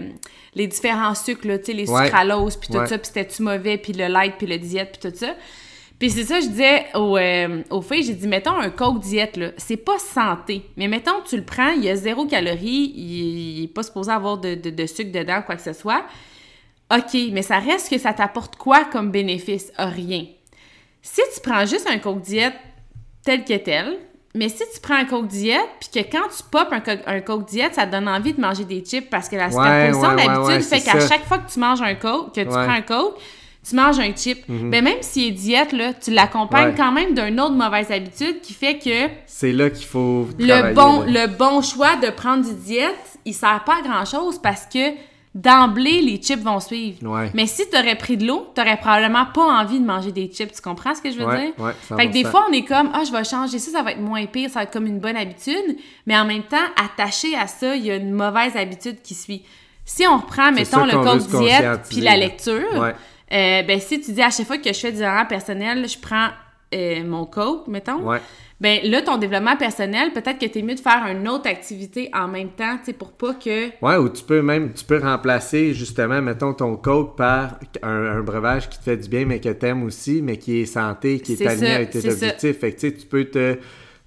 les 0.55 0.65
différents 0.65 1.13
sucres, 1.13 1.47
là, 1.47 1.59
tu 1.59 1.65
sais, 1.65 1.73
les 1.73 1.85
sucraloses, 1.85 2.57
puis 2.57 2.69
tout 2.69 2.85
ça, 2.87 2.97
puis 2.97 3.07
c'était-tu 3.07 3.43
mauvais, 3.43 3.77
puis 3.77 3.93
le 3.93 4.07
light, 4.07 4.33
puis 4.39 4.47
le 4.47 4.57
diète, 4.57 4.97
puis 4.99 5.11
tout 5.11 5.15
ça. 5.15 5.35
Puis 5.99 6.11
c'est 6.11 6.23
ça, 6.25 6.39
je 6.39 6.47
disais 6.47 6.85
aux, 6.93 7.17
euh, 7.17 7.63
aux 7.71 7.81
filles, 7.81 8.03
j'ai 8.03 8.13
dit, 8.13 8.27
mettons 8.27 8.55
un 8.55 8.69
coke 8.69 8.99
diète, 8.99 9.37
là, 9.37 9.51
c'est 9.57 9.77
pas 9.77 9.97
santé. 9.97 10.63
Mais 10.75 10.87
mettons, 10.87 11.21
tu 11.27 11.37
le 11.37 11.43
prends, 11.43 11.71
il 11.71 11.83
y 11.83 11.89
a 11.89 11.95
zéro 11.95 12.25
calorie, 12.25 12.93
il, 12.95 13.63
est 13.63 13.73
pas 13.73 13.83
supposé 13.83 14.11
avoir 14.11 14.37
de, 14.37 14.53
de, 14.55 14.85
sucre 14.85 15.11
dedans, 15.11 15.41
quoi 15.43 15.55
que 15.55 15.61
ce 15.61 15.73
soit. 15.73 16.03
OK, 16.93 17.17
mais 17.31 17.41
ça 17.41 17.59
reste 17.59 17.89
que 17.89 17.97
ça 17.97 18.13
t'apporte 18.13 18.57
quoi 18.57 18.85
comme 18.85 19.11
bénéfice? 19.11 19.71
Rien. 19.77 20.25
Si 21.13 21.21
tu 21.33 21.41
prends 21.41 21.65
juste 21.65 21.87
un 21.89 21.99
coke 21.99 22.21
diète 22.21 22.53
tel 23.23 23.43
que 23.43 23.57
tel, 23.57 23.97
mais 24.37 24.49
si 24.49 24.63
tu 24.73 24.79
prends 24.81 24.95
un 24.95 25.05
Coke 25.05 25.27
diète, 25.27 25.67
puis 25.79 25.89
que 26.03 26.11
quand 26.11 26.27
tu 26.27 26.43
popes 26.51 26.71
un, 26.71 27.15
un, 27.15 27.21
Coke 27.21 27.47
diète, 27.49 27.73
ça 27.73 27.87
te 27.87 27.91
donne 27.91 28.07
envie 28.07 28.33
de 28.33 28.41
manger 28.41 28.65
des 28.65 28.83
chips 28.85 29.09
parce 29.09 29.27
que 29.27 29.35
la 29.35 29.49
superposition 29.49 30.15
d'habitude 30.15 30.61
fait 30.61 30.81
qu'à 30.81 30.99
chaque 30.99 31.25
fois 31.25 31.39
que 31.39 31.51
tu 31.51 31.59
manges 31.59 31.81
un 31.81 31.95
Coke, 31.95 32.35
que 32.35 32.41
tu 32.41 32.47
prends 32.47 32.69
un 32.69 32.81
Coke, 32.81 33.15
tu 33.67 33.75
manges 33.75 33.99
un 33.99 34.15
chip. 34.15 34.47
Mhm. 34.47 34.69
Ben, 34.69 34.83
même 34.83 35.01
s'il 35.01 35.29
est 35.29 35.31
diète, 35.31 35.71
là, 35.71 35.93
tu 35.93 36.11
l'accompagnes 36.11 36.75
quand 36.75 36.91
même 36.91 37.15
d'une 37.15 37.39
autre 37.39 37.55
mauvaise 37.55 37.91
habitude 37.91 38.41
qui 38.41 38.53
fait 38.53 38.77
que... 38.77 39.11
C'est 39.25 39.51
là 39.51 39.69
qu'il 39.69 39.87
faut 39.87 40.27
le 40.37 40.73
bon, 40.73 41.03
le 41.07 41.27
bon 41.27 41.61
choix 41.61 41.95
de 41.95 42.09
prendre 42.09 42.47
du 42.47 42.53
diète, 42.53 43.19
il 43.25 43.33
sert 43.33 43.63
pas 43.65 43.77
à 43.79 43.81
grand-chose 43.81 44.39
parce 44.41 44.65
que 44.65 44.91
d'emblée, 45.35 46.01
les 46.01 46.17
chips 46.17 46.41
vont 46.41 46.59
suivre. 46.59 46.97
Mais 47.33 47.45
si 47.45 47.69
tu 47.69 47.77
aurais 47.77 47.95
pris 47.95 48.17
de 48.17 48.25
l'eau, 48.25 48.51
tu 48.55 48.61
n'aurais 48.61 48.77
probablement 48.77 49.25
pas 49.25 49.43
envie 49.43 49.79
de 49.79 49.85
manger 49.85 50.11
des 50.11 50.27
chips. 50.27 50.51
Tu 50.51 50.61
comprends 50.61 50.95
ce 50.95 51.01
que 51.01 51.11
je 51.11 51.17
veux 51.17 51.37
dire? 51.37 51.53
fait 51.97 52.07
que 52.07 52.13
des 52.13 52.23
fois, 52.23 52.45
on 52.49 52.53
est 52.53 52.65
comme, 52.65 52.89
ah, 52.93 53.03
je 53.05 53.11
vais 53.11 53.23
changer 53.23 53.59
ça, 53.59 53.71
ça 53.71 53.83
va 53.83 53.91
être 53.91 54.01
moins 54.01 54.25
pire, 54.25 54.49
ça 54.49 54.59
va 54.59 54.63
être 54.63 54.73
comme 54.73 54.87
une 54.87 54.99
bonne 54.99 55.17
habitude. 55.17 55.77
Mais 56.05 56.17
en 56.17 56.25
même 56.25 56.43
temps, 56.43 56.57
attaché 56.75 57.35
à 57.35 57.47
ça, 57.47 57.75
il 57.75 57.85
y 57.85 57.91
a 57.91 57.95
une 57.95 58.11
mauvaise 58.11 58.55
habitude 58.55 59.01
qui 59.01 59.13
suit. 59.13 59.43
Si 59.85 60.05
on 60.05 60.17
reprend, 60.17 60.51
mettons, 60.51 60.85
le 60.85 61.01
code 61.03 61.27
diète 61.27 61.81
puis 61.89 62.01
la 62.01 62.17
lecture, 62.17 62.73
euh, 62.73 63.63
ben, 63.63 63.79
si 63.79 64.01
tu 64.01 64.11
dis 64.11 64.21
à 64.21 64.29
chaque 64.29 64.47
fois 64.47 64.57
que 64.57 64.71
je 64.71 64.79
fais 64.79 64.91
du 64.91 64.99
développement 64.99 65.25
personnel, 65.25 65.87
je 65.87 65.97
prends 65.97 66.29
euh, 66.73 67.03
mon 67.05 67.25
coke, 67.25 67.67
mettons 67.67 68.01
ben 68.59 68.79
là, 68.83 69.03
ton 69.03 69.17
développement 69.17 69.55
personnel, 69.55 70.11
peut-être 70.13 70.39
que 70.39 70.47
tu 70.47 70.59
es 70.59 70.61
mieux 70.63 70.73
de 70.73 70.79
faire 70.79 71.05
une 71.11 71.27
autre 71.27 71.47
activité 71.47 72.09
en 72.11 72.27
même 72.27 72.49
temps, 72.49 72.77
tu 72.79 72.85
sais, 72.85 72.93
pour 72.93 73.11
pas 73.11 73.35
que... 73.35 73.67
Ouais, 73.83 73.97
ou 73.97 74.09
tu 74.09 74.23
peux 74.23 74.41
même, 74.41 74.73
tu 74.73 74.83
peux 74.83 74.97
remplacer 74.97 75.75
justement, 75.75 76.21
mettons, 76.23 76.53
ton 76.53 76.75
coke 76.75 77.15
par 77.15 77.59
un, 77.83 78.21
breuvage 78.21 78.67
qui 78.67 78.79
te 78.79 78.83
fait 78.83 78.97
du 78.97 79.09
bien, 79.09 79.25
mais 79.25 79.39
que 79.39 79.49
t'aimes 79.49 79.83
aussi, 79.83 80.23
mais 80.23 80.37
qui 80.37 80.61
est 80.61 80.65
santé, 80.65 81.19
qui 81.19 81.33
est, 81.33 81.45
aligné 81.45 81.71
avec 81.71 81.91
tes 81.91 82.09
objectifs. 82.09 82.59
Fait 82.59 82.71
que 82.71 82.79
tu 82.79 82.89
sais, 82.89 82.95
tu 82.95 83.05
peux 83.05 83.25
te 83.25 83.57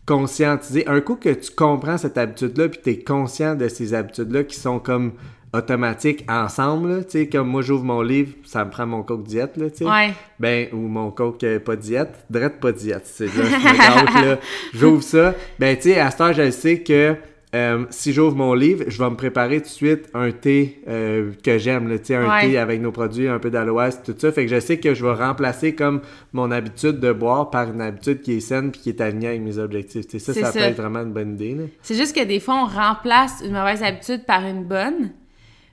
conscientiser. 0.04 0.85
Un 0.88 1.00
coup 1.00 1.14
que 1.14 1.33
tu 1.33 1.52
comprends 1.52 1.97
cette 1.97 2.19
habitude-là, 2.19 2.69
puis 2.71 2.80
tu 2.83 2.90
es 2.90 2.99
conscient 2.99 3.54
de 3.54 3.69
ces 3.69 3.95
habitudes-là 3.95 4.42
qui 4.42 4.57
sont 4.57 4.80
comme 4.80 5.12
automatiques 5.52 6.25
ensemble, 6.28 7.04
tu 7.07 7.11
sais, 7.12 7.28
comme 7.28 7.49
moi 7.49 7.62
j'ouvre 7.62 7.85
mon 7.85 8.02
livre, 8.02 8.35
ça 8.45 8.64
me 8.64 8.71
prend 8.71 8.87
mon 8.87 9.02
coke 9.02 9.25
diète, 9.25 9.57
là, 9.57 9.71
tu 9.71 9.78
sais. 9.78 9.85
Ouais. 9.85 10.11
Ben, 10.38 10.69
ou 10.73 10.76
mon 10.78 11.11
coke 11.11 11.42
euh, 11.45 11.59
pas 11.59 11.76
diète, 11.76 12.25
drette 12.30 12.61
pas 12.61 12.73
diète, 12.73 13.02
c'est 13.04 13.26
là, 13.26 13.45
je 13.45 14.26
là, 14.28 14.38
j'ouvre 14.75 15.02
ça. 15.02 15.35
Ben, 15.59 15.76
tu 15.76 15.83
sais, 15.90 15.99
à 16.00 16.11
ce 16.11 16.23
heure, 16.23 16.33
je 16.33 16.50
sais 16.50 16.80
que 16.80 17.16
euh, 17.52 17.85
si 17.90 18.12
j'ouvre 18.12 18.37
mon 18.37 18.54
livre, 18.54 18.85
je 18.87 18.97
vais 18.97 19.11
me 19.11 19.16
préparer 19.16 19.57
tout 19.57 19.64
de 19.64 19.71
suite 19.71 20.09
un 20.14 20.30
thé 20.30 20.80
euh, 20.87 21.33
que 21.42 21.59
j'aime, 21.59 21.88
là, 21.88 21.99
tu 21.99 22.07
sais, 22.07 22.14
un 22.14 22.28
Ouais. 22.30 22.42
thé 22.49 22.59
avec 22.59 22.80
nos 22.80 22.92
produits, 22.92 23.26
un 23.26 23.40
peu 23.40 23.50
d'aloès, 23.50 24.00
tout 24.04 24.14
ça. 24.16 24.30
Fait 24.30 24.47
que 24.47 24.54
je 24.54 24.61
sais 24.61 24.78
que 24.78 24.95
je 24.95 25.04
vais 25.04 25.14
remplacer 25.14 25.75
comme 25.75 26.00
mon 26.33 26.52
habitude 26.52 27.00
de 27.00 27.12
boire 27.12 27.50
par 27.50 27.73
une 27.73 27.80
habitude 27.80 28.23
qui 28.23 28.35
est 28.35 28.40
saine 28.40 28.71
puis 28.71 28.80
qui 28.80 28.88
est 28.90 29.00
alignée 29.00 29.26
avec 29.28 29.40
mes 29.40 29.59
objectifs. 29.59 30.07
Tu 30.07 30.21
sais, 30.21 30.33
ça, 30.33 30.40
ça, 30.40 30.52
ça. 30.52 30.61
peut 30.61 30.64
être 30.64 30.76
vraiment 30.76 31.00
une 31.00 31.12
bonne 31.12 31.33
idée. 31.35 31.54
Là. 31.57 31.64
C'est 31.83 31.97
juste 31.97 32.14
que 32.14 32.23
des 32.25 32.38
fois, 32.38 32.54
on 32.54 32.66
remplace 32.66 33.42
une 33.45 33.52
mauvaise 33.52 33.83
habitude 33.83 34.25
par 34.26 34.47
une 34.47 34.62
bonne. 34.62 35.11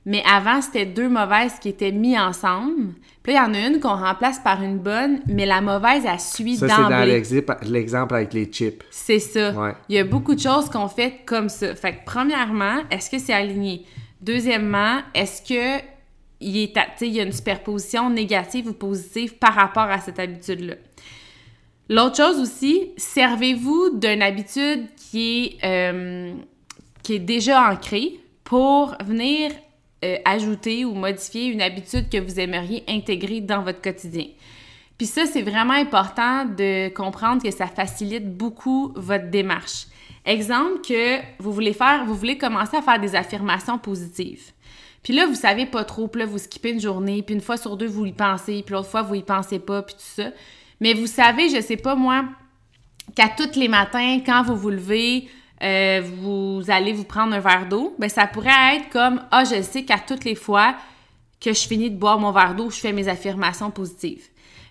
Mais 0.08 0.24
avant, 0.26 0.62
c'était 0.62 0.86
deux 0.86 1.10
mauvaises 1.10 1.60
qui 1.60 1.68
étaient 1.68 1.92
mises 1.92 2.18
ensemble. 2.18 2.94
Puis 3.22 3.34
là, 3.34 3.46
il 3.46 3.54
y 3.54 3.60
en 3.60 3.62
a 3.62 3.68
une 3.68 3.82
qu'on 3.82 3.98
remplace 3.98 4.40
par 4.40 4.64
une 4.64 4.78
bonne, 4.78 5.20
mais 5.28 5.46
la 5.46 5.60
mauvaise, 5.60 6.06
elle 6.10 6.18
suit 6.18 6.56
Ça, 6.56 6.70
c'est 6.70 6.82
dans 6.82 7.70
l'exemple 7.70 8.16
avec 8.16 8.34
les 8.34 8.46
chips. 8.46 8.86
C'est 8.90 9.20
ça. 9.20 9.52
Ouais. 9.52 9.74
Il 9.90 9.96
y 9.96 10.00
a 10.00 10.06
beaucoup 10.06 10.34
de 10.34 10.40
choses 10.40 10.70
qu'on 10.70 10.88
fait 10.88 11.26
comme 11.26 11.50
ça. 11.50 11.76
Fait 11.76 11.92
que, 11.92 12.06
premièrement, 12.06 12.84
est-ce 12.90 13.10
que 13.10 13.20
c'est 13.20 13.34
aligné? 13.34 13.84
Deuxièmement, 14.22 15.00
est-ce 15.14 15.42
que 15.42 15.80
est 16.40 16.74
il 17.02 17.08
y 17.14 17.20
a 17.20 17.24
une 17.24 17.34
superposition 17.34 18.10
négative 18.10 18.70
ou 18.70 18.74
positive 18.74 19.36
par 19.36 19.56
rapport 19.56 19.90
à 19.90 20.00
cette 20.00 20.20
habitude-là? 20.20 20.76
L'autre 21.90 22.16
chose 22.16 22.40
aussi, 22.40 22.92
servez-vous 22.96 23.98
d'une 24.00 24.22
habitude 24.22 24.86
qui 24.96 25.58
est, 25.62 25.66
euh, 25.66 26.34
qui 27.04 27.16
est 27.16 27.20
déjà 27.20 27.70
ancrée 27.70 28.22
pour 28.46 28.96
venir 29.04 29.52
euh, 30.06 30.18
ajouter 30.26 30.86
ou 30.86 30.94
modifier 30.94 31.46
une 31.48 31.62
habitude 31.62 32.10
que 32.10 32.18
vous 32.18 32.40
aimeriez 32.40 32.84
intégrer 32.88 33.42
dans 33.42 33.64
votre 33.64 33.82
quotidien. 33.82 34.28
Puis 34.98 35.08
ça, 35.08 35.26
c'est 35.26 35.44
vraiment 35.44 35.74
important 35.74 36.46
de 36.46 36.90
comprendre 36.90 37.42
que 37.42 37.52
ça 37.52 37.68
facilite 37.68 38.36
beaucoup 38.36 38.92
votre 38.96 39.30
démarche. 39.30 39.88
Exemple 40.26 40.82
que 40.88 41.20
vous 41.40 41.54
voulez 41.54 41.74
faire, 41.74 42.04
vous 42.06 42.16
voulez 42.16 42.38
commencer 42.38 42.78
à 42.78 42.82
faire 42.82 43.00
des 43.00 43.16
affirmations 43.16 43.78
positives. 43.78 44.52
Puis 45.04 45.14
là, 45.14 45.26
vous 45.26 45.36
savez 45.36 45.66
pas 45.66 45.84
trop, 45.84 46.08
puis 46.08 46.20
là, 46.20 46.26
vous 46.26 46.38
skippez 46.38 46.72
une 46.72 46.82
journée, 46.82 47.22
puis 47.22 47.34
une 47.34 47.42
fois 47.42 47.58
sur 47.58 47.78
deux, 47.78 47.88
vous 47.88 48.06
y 48.06 48.12
pensez, 48.12 48.62
puis 48.64 48.74
l'autre 48.74 48.90
fois, 48.90 49.04
vous 49.04 49.16
y 49.16 49.24
pensez 49.24 49.60
pas, 49.60 49.82
puis 49.84 49.96
tout 49.96 50.02
ça. 50.02 50.32
Mais 50.82 50.94
vous 50.94 51.08
savez, 51.08 51.50
je 51.50 51.62
sais 51.62 51.78
pas 51.78 51.96
moi, 51.96 52.26
qu'à 53.16 53.30
tous 53.30 53.58
les 53.58 53.68
matins, 53.68 54.20
quand 54.26 54.44
vous 54.44 54.56
vous 54.56 54.70
levez, 54.70 55.30
euh, 55.64 56.02
vous 56.22 56.64
allez 56.68 56.94
vous 56.94 57.04
prendre 57.04 57.34
un 57.34 57.40
verre 57.40 57.68
d'eau, 57.68 57.96
ben 58.00 58.10
ça 58.10 58.28
pourrait 58.28 58.76
être 58.76 58.90
comme 58.90 59.22
ah 59.32 59.44
je 59.44 59.62
sais 59.62 59.84
qu'à 59.84 59.98
toutes 60.00 60.24
les 60.24 60.36
fois 60.36 60.76
que 61.42 61.54
je 61.54 61.68
finis 61.68 61.90
de 61.92 61.98
boire 61.98 62.20
mon 62.20 62.32
verre 62.32 62.56
d'eau, 62.56 62.70
je 62.70 62.78
fais 62.80 62.94
mes 62.94 63.08
affirmations 63.08 63.72
positives. 63.72 64.24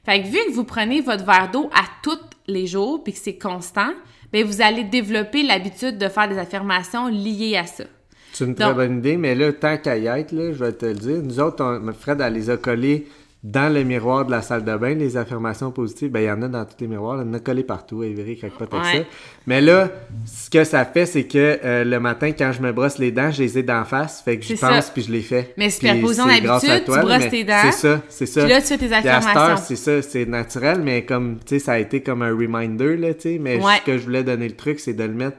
Fait 0.04 0.22
que 0.22 0.26
vu 0.28 0.38
que 0.48 0.52
vous 0.52 0.64
prenez 0.64 1.00
votre 1.00 1.24
verre 1.24 1.50
d'eau 1.52 1.68
à 1.74 1.82
tous 2.02 2.18
les 2.46 2.66
jours 2.66 3.02
puis 3.02 3.12
que 3.12 3.18
c'est 3.18 3.38
constant, 3.38 3.90
ben 4.32 4.44
vous 4.44 4.62
allez 4.62 4.84
développer 4.84 5.42
l'habitude 5.42 5.98
de 5.98 6.08
faire 6.08 6.28
des 6.28 6.38
affirmations 6.38 7.08
liées 7.08 7.56
à 7.56 7.66
ça. 7.66 7.84
C'est 8.32 8.44
une 8.44 8.54
très 8.54 8.66
Donc- 8.66 8.76
bonne 8.76 8.98
idée, 8.98 9.16
mais 9.16 9.34
là, 9.34 9.52
tant 9.52 9.78
qu'à 9.78 9.96
y 9.96 10.06
être, 10.06 10.30
là, 10.32 10.52
je 10.52 10.58
vais 10.64 10.72
te 10.72 10.84
le 10.86 10.94
dire, 10.94 11.22
nous 11.22 11.40
autres, 11.40 11.64
on, 11.64 11.92
Fred, 11.92 12.20
elle 12.20 12.34
les 12.34 12.50
a 12.50 12.56
collées 12.56 13.06
dans 13.48 13.72
le 13.72 13.84
miroir 13.84 14.24
de 14.26 14.32
la 14.32 14.42
salle 14.42 14.64
de 14.64 14.76
bain, 14.76 14.94
les 14.94 15.16
affirmations 15.16 15.70
positives. 15.70 16.10
Ben, 16.10 16.18
il 16.20 16.26
y 16.26 16.30
en 16.30 16.42
a 16.42 16.48
dans 16.48 16.64
tous 16.64 16.74
les 16.80 16.88
miroirs, 16.88 17.22
il 17.22 17.26
y 17.28 17.30
en 17.30 17.34
a 17.34 17.38
collé 17.38 17.62
partout, 17.62 18.00
quelque 18.00 18.64
part 18.64 18.80
avec 18.80 18.92
Ouais. 18.94 19.00
ça. 19.02 19.06
Mais 19.46 19.60
là, 19.60 19.88
ce 20.24 20.50
que 20.50 20.64
ça 20.64 20.84
fait, 20.84 21.06
c'est 21.06 21.24
que 21.28 21.60
euh, 21.64 21.84
le 21.84 22.00
matin, 22.00 22.32
quand 22.32 22.50
je 22.50 22.60
me 22.60 22.72
brosse 22.72 22.98
les 22.98 23.12
dents, 23.12 23.30
je 23.30 23.42
les 23.44 23.58
ai 23.58 23.62
d'en 23.62 23.84
face, 23.84 24.20
fait 24.22 24.36
que 24.38 24.42
j'y 24.44 24.56
C'est 24.56 24.66
pense 24.66 24.90
puis 24.90 25.02
je 25.02 25.12
les 25.12 25.20
fais. 25.20 25.54
Mais 25.56 25.70
superposons 25.70 26.26
l'habitude, 26.26 26.84
tu 26.84 26.90
brosses 26.90 27.28
tes 27.30 27.44
dents, 27.44 27.54
C'est 27.66 27.72
ça, 27.72 28.02
c'est 28.08 28.26
ça. 28.26 28.40
Puis 28.40 28.50
là, 28.50 28.60
tu 28.60 28.66
fais 28.66 28.78
tes 28.78 28.92
affirmations. 28.92 29.56
c'est 29.64 29.76
ça, 29.76 30.02
c'est 30.02 30.26
naturel, 30.26 30.80
mais 30.82 31.04
comme, 31.04 31.36
tu 31.38 31.50
sais, 31.50 31.58
ça 31.60 31.72
a 31.74 31.78
été 31.78 32.00
comme 32.02 32.22
un 32.22 32.32
reminder, 32.32 32.96
là, 32.96 33.14
tu 33.14 33.20
sais. 33.20 33.38
Mais 33.40 33.62
Ouais. 33.62 33.76
ce 33.80 33.86
que 33.86 33.96
je 33.98 34.02
voulais 34.04 34.24
donner 34.24 34.48
le 34.48 34.56
truc, 34.56 34.80
c'est 34.80 34.94
de 34.94 35.04
le 35.04 35.14
mettre, 35.14 35.36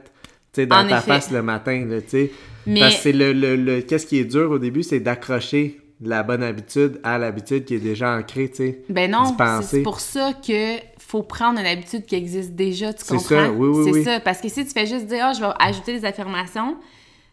tu 0.54 0.62
sais, 0.62 0.66
dans 0.66 0.76
En 0.76 0.88
ta 0.88 0.98
effet. 0.98 1.06
face 1.12 1.30
le 1.30 1.42
matin, 1.42 1.84
là, 1.86 2.00
tu 2.00 2.08
sais. 2.08 2.30
Mais- 2.66 2.80
Parce 2.80 2.96
que 2.96 3.00
c'est 3.02 3.12
le, 3.12 3.32
le, 3.34 3.56
le- 3.56 3.80
qu'est-ce 3.82 4.06
qui 4.06 4.18
est 4.18 4.24
dur 4.24 4.50
au 4.50 4.58
début, 4.58 4.82
c'est 4.82 5.00
d'accrocher 5.00 5.78
la 6.00 6.22
bonne 6.22 6.42
habitude 6.42 7.00
à 7.02 7.18
l'habitude 7.18 7.64
qui 7.64 7.74
est 7.74 7.78
déjà 7.80 8.16
ancrée, 8.16 8.48
tu 8.50 8.56
sais. 8.56 8.82
Ben 8.88 9.10
non, 9.10 9.34
c'est- 9.36 9.62
c'est 9.66 9.82
pour 9.82 10.00
ça 10.00 10.32
que 10.34 10.76
faut 10.98 11.22
prendre 11.22 11.58
une 11.58 11.66
habitude 11.66 12.04
qui 12.06 12.14
existe 12.14 12.52
déjà, 12.52 12.92
tu 12.92 13.02
C'est 13.04 13.14
comprends? 13.16 13.28
ça, 13.28 13.50
oui, 13.50 13.68
oui, 13.68 13.84
C'est 13.84 13.92
oui. 13.92 14.04
ça, 14.04 14.20
parce 14.20 14.40
que 14.40 14.48
si 14.48 14.64
tu 14.64 14.70
fais 14.72 14.86
juste 14.86 15.06
dire, 15.06 15.24
ah, 15.26 15.32
je 15.32 15.40
vais 15.40 15.48
ajouter 15.58 15.98
des 15.98 16.04
affirmations, 16.04 16.76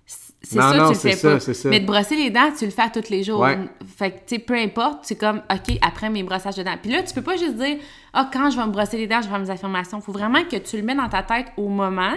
c'est 0.05 0.59
ça, 0.59 0.77
non, 0.77 0.83
tu 0.87 0.93
le 0.93 0.95
c'est 0.99 1.09
fais 1.11 1.15
ça, 1.17 1.31
pas. 1.31 1.39
c'est 1.39 1.53
ça. 1.55 1.69
Mais 1.69 1.79
de 1.79 1.85
brosser 1.85 2.15
les 2.15 2.29
dents, 2.29 2.51
tu 2.57 2.65
le 2.65 2.71
fais 2.71 2.83
à 2.83 2.89
tous 2.89 3.09
les 3.09 3.23
jours. 3.23 3.39
Ouais. 3.41 3.57
Fait 3.97 4.11
que, 4.11 4.15
tu 4.17 4.35
sais, 4.35 4.39
peu 4.39 4.53
importe, 4.55 4.99
c'est 5.03 5.15
comme, 5.17 5.41
OK, 5.51 5.75
après 5.81 6.09
mes 6.09 6.21
brossages 6.23 6.55
de 6.55 6.63
dents. 6.63 6.77
Puis 6.81 6.91
là, 6.91 7.01
tu 7.03 7.13
peux 7.13 7.23
pas 7.23 7.35
juste 7.35 7.55
dire, 7.55 7.77
ah, 8.13 8.29
quand 8.31 8.49
je 8.51 8.57
vais 8.57 8.65
me 8.65 8.71
brosser 8.71 8.97
les 8.97 9.07
dents, 9.07 9.17
je 9.21 9.23
vais 9.27 9.31
faire 9.31 9.39
mes 9.39 9.49
affirmations. 9.49 9.99
Faut 10.01 10.11
vraiment 10.11 10.43
que 10.43 10.57
tu 10.57 10.77
le 10.77 10.83
mets 10.83 10.95
dans 10.95 11.09
ta 11.09 11.23
tête 11.23 11.47
au 11.57 11.67
moment, 11.67 12.13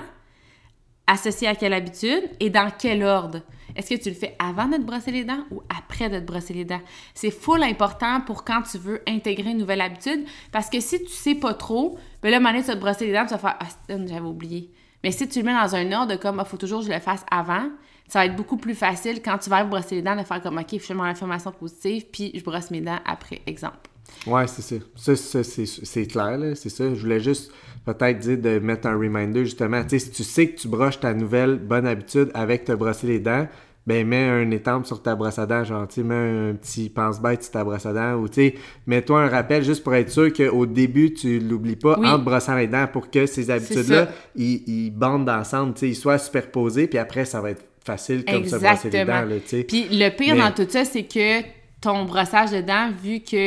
associé 1.06 1.48
à 1.48 1.54
quelle 1.54 1.72
habitude 1.72 2.22
et 2.40 2.50
dans 2.50 2.70
quel 2.78 3.02
ordre. 3.02 3.40
Est-ce 3.78 3.94
que 3.94 4.02
tu 4.02 4.08
le 4.08 4.16
fais 4.16 4.34
avant 4.40 4.66
de 4.66 4.76
te 4.76 4.82
brosser 4.82 5.12
les 5.12 5.24
dents 5.24 5.44
ou 5.52 5.62
après 5.68 6.10
de 6.10 6.18
te 6.18 6.24
brosser 6.24 6.52
les 6.52 6.64
dents? 6.64 6.80
C'est 7.14 7.30
full 7.30 7.62
important 7.62 8.20
pour 8.20 8.44
quand 8.44 8.62
tu 8.62 8.76
veux 8.76 9.00
intégrer 9.06 9.52
une 9.52 9.58
nouvelle 9.58 9.80
habitude 9.80 10.24
parce 10.50 10.68
que 10.68 10.80
si 10.80 11.02
tu 11.04 11.12
sais 11.12 11.36
pas 11.36 11.54
trop, 11.54 11.96
ben 12.20 12.30
là, 12.30 12.36
à 12.36 12.40
un 12.40 12.42
moment 12.42 12.52
donné, 12.52 12.64
tu 12.64 12.72
te 12.72 12.76
brosser 12.76 13.06
les 13.06 13.12
dents, 13.12 13.24
tu 13.24 13.30
vas 13.30 13.38
faire 13.38 13.56
Ah, 13.60 13.66
j'avais 13.88 14.20
oublié. 14.20 14.70
Mais 15.04 15.12
si 15.12 15.28
tu 15.28 15.38
le 15.38 15.44
mets 15.44 15.54
dans 15.54 15.76
un 15.76 15.92
ordre 15.92 16.16
comme, 16.16 16.42
il 16.44 16.48
faut 16.48 16.56
toujours 16.56 16.80
que 16.80 16.86
je 16.86 16.92
le 16.92 16.98
fasse 16.98 17.24
avant, 17.30 17.70
ça 18.08 18.18
va 18.18 18.26
être 18.26 18.34
beaucoup 18.34 18.56
plus 18.56 18.74
facile 18.74 19.22
quand 19.22 19.38
tu 19.38 19.48
vas 19.48 19.62
te 19.62 19.68
brosser 19.68 19.94
les 19.94 20.02
dents 20.02 20.16
de 20.16 20.24
faire 20.24 20.42
comme, 20.42 20.58
OK, 20.58 20.72
je 20.72 20.78
fais 20.78 20.94
mon 20.94 21.04
affirmation 21.04 21.52
positive, 21.52 22.06
puis 22.10 22.32
je 22.34 22.42
brosse 22.42 22.72
mes 22.72 22.80
dents 22.80 22.98
après, 23.04 23.42
exemple. 23.46 23.88
Ouais, 24.26 24.46
c'est 24.46 24.62
ça. 24.62 24.76
Ça, 24.96 25.14
ça, 25.14 25.44
c'est, 25.44 26.06
clair, 26.06 26.38
c'est 26.56 26.70
ça. 26.70 26.94
Je 26.94 27.00
voulais 27.00 27.20
juste 27.20 27.52
peut-être 27.84 28.18
dire 28.18 28.38
de 28.38 28.58
mettre 28.58 28.88
un 28.88 28.96
reminder, 28.96 29.44
justement. 29.44 29.82
Tu 29.82 29.90
sais, 29.90 30.06
si 30.06 30.10
tu 30.10 30.24
sais 30.24 30.48
que 30.48 30.58
tu 30.58 30.68
brosses 30.68 30.98
ta 30.98 31.14
nouvelle 31.14 31.56
bonne 31.56 31.86
habitude 31.86 32.30
avec 32.34 32.64
te 32.64 32.72
brosser 32.72 33.06
les 33.06 33.20
dents, 33.20 33.46
ben 33.88 34.06
mets 34.06 34.28
un 34.28 34.50
étampe 34.50 34.84
sur 34.86 35.02
ta 35.02 35.16
brosse 35.16 35.38
à 35.38 35.46
dents, 35.46 35.64
genre, 35.64 35.88
tu 35.88 36.02
mets 36.04 36.14
un 36.50 36.54
petit 36.54 36.90
pense-bête 36.90 37.42
sur 37.42 37.52
ta 37.52 37.64
brosse 37.64 37.86
à 37.86 37.92
dents, 37.94 38.14
ou 38.16 38.28
tu 38.28 38.34
sais, 38.34 38.54
mets-toi 38.86 39.22
un 39.22 39.28
rappel 39.28 39.64
juste 39.64 39.82
pour 39.82 39.94
être 39.94 40.10
sûr 40.10 40.30
qu'au 40.32 40.66
début, 40.66 41.14
tu 41.14 41.38
l'oublies 41.40 41.76
pas 41.76 41.98
Oui. 41.98 42.06
en 42.06 42.18
te 42.18 42.24
brossant 42.24 42.54
les 42.54 42.66
dents 42.66 42.86
pour 42.86 43.10
que 43.10 43.24
ces 43.24 43.50
habitudes-là, 43.50 44.08
ils, 44.36 44.62
ils 44.68 44.90
bandent 44.90 45.30
ensemble, 45.30 45.72
tu 45.72 45.80
sais, 45.80 45.88
ils 45.88 45.94
soient 45.96 46.18
superposés, 46.18 46.86
puis 46.86 46.98
après, 46.98 47.24
ça 47.24 47.40
va 47.40 47.50
être 47.52 47.64
facile 47.82 48.24
comme 48.26 48.44
se 48.44 48.56
brosser 48.56 48.90
les 48.90 49.04
dents, 49.06 49.22
là, 49.22 49.36
tu 49.40 49.48
sais. 49.48 49.64
Puis 49.64 49.86
le 49.90 50.10
pire 50.10 50.34
Mais- 50.36 50.42
dans 50.42 50.52
tout 50.52 50.66
ça, 50.68 50.84
c'est 50.84 51.04
que 51.04 51.40
ton 51.80 52.04
brossage 52.04 52.50
de 52.50 52.60
dents, 52.60 52.90
vu 53.02 53.20
qu'il 53.20 53.38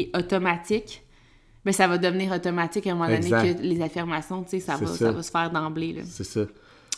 est 0.00 0.16
automatique, 0.16 1.02
ben 1.64 1.72
ça 1.72 1.86
va 1.86 1.96
devenir 1.98 2.32
automatique 2.32 2.86
à 2.86 2.90
un 2.90 2.94
moment 2.94 3.06
donné 3.06 3.18
Exact. 3.18 3.56
que 3.58 3.62
les 3.62 3.80
affirmations, 3.82 4.42
tu 4.42 4.50
sais, 4.50 4.60
ça 4.60 4.76
va, 4.76 4.86
ça. 4.86 4.96
ça 4.96 5.12
va 5.12 5.22
se 5.22 5.30
faire 5.30 5.50
d'emblée. 5.50 5.92
là. 5.92 6.02
C'est 6.04 6.24
ça. 6.24 6.40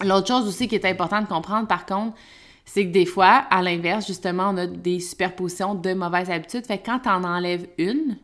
L'autre 0.04 0.28
chose 0.28 0.46
aussi 0.46 0.68
qui 0.68 0.74
est 0.76 0.84
important 0.84 1.20
de 1.20 1.26
comprendre, 1.26 1.66
par 1.66 1.84
contre, 1.84 2.16
c'est 2.72 2.86
que 2.86 2.92
des 2.92 3.06
fois, 3.06 3.44
à 3.50 3.62
l'inverse, 3.62 4.06
justement, 4.06 4.50
on 4.52 4.56
a 4.58 4.66
des 4.66 5.00
superpositions 5.00 5.74
de 5.74 5.94
mauvaises 5.94 6.30
habitudes. 6.30 6.66
Fait 6.66 6.78
que 6.78 6.86
quand 6.86 7.00
t'en 7.00 7.24
enlèves 7.24 7.66
une, 7.78 8.16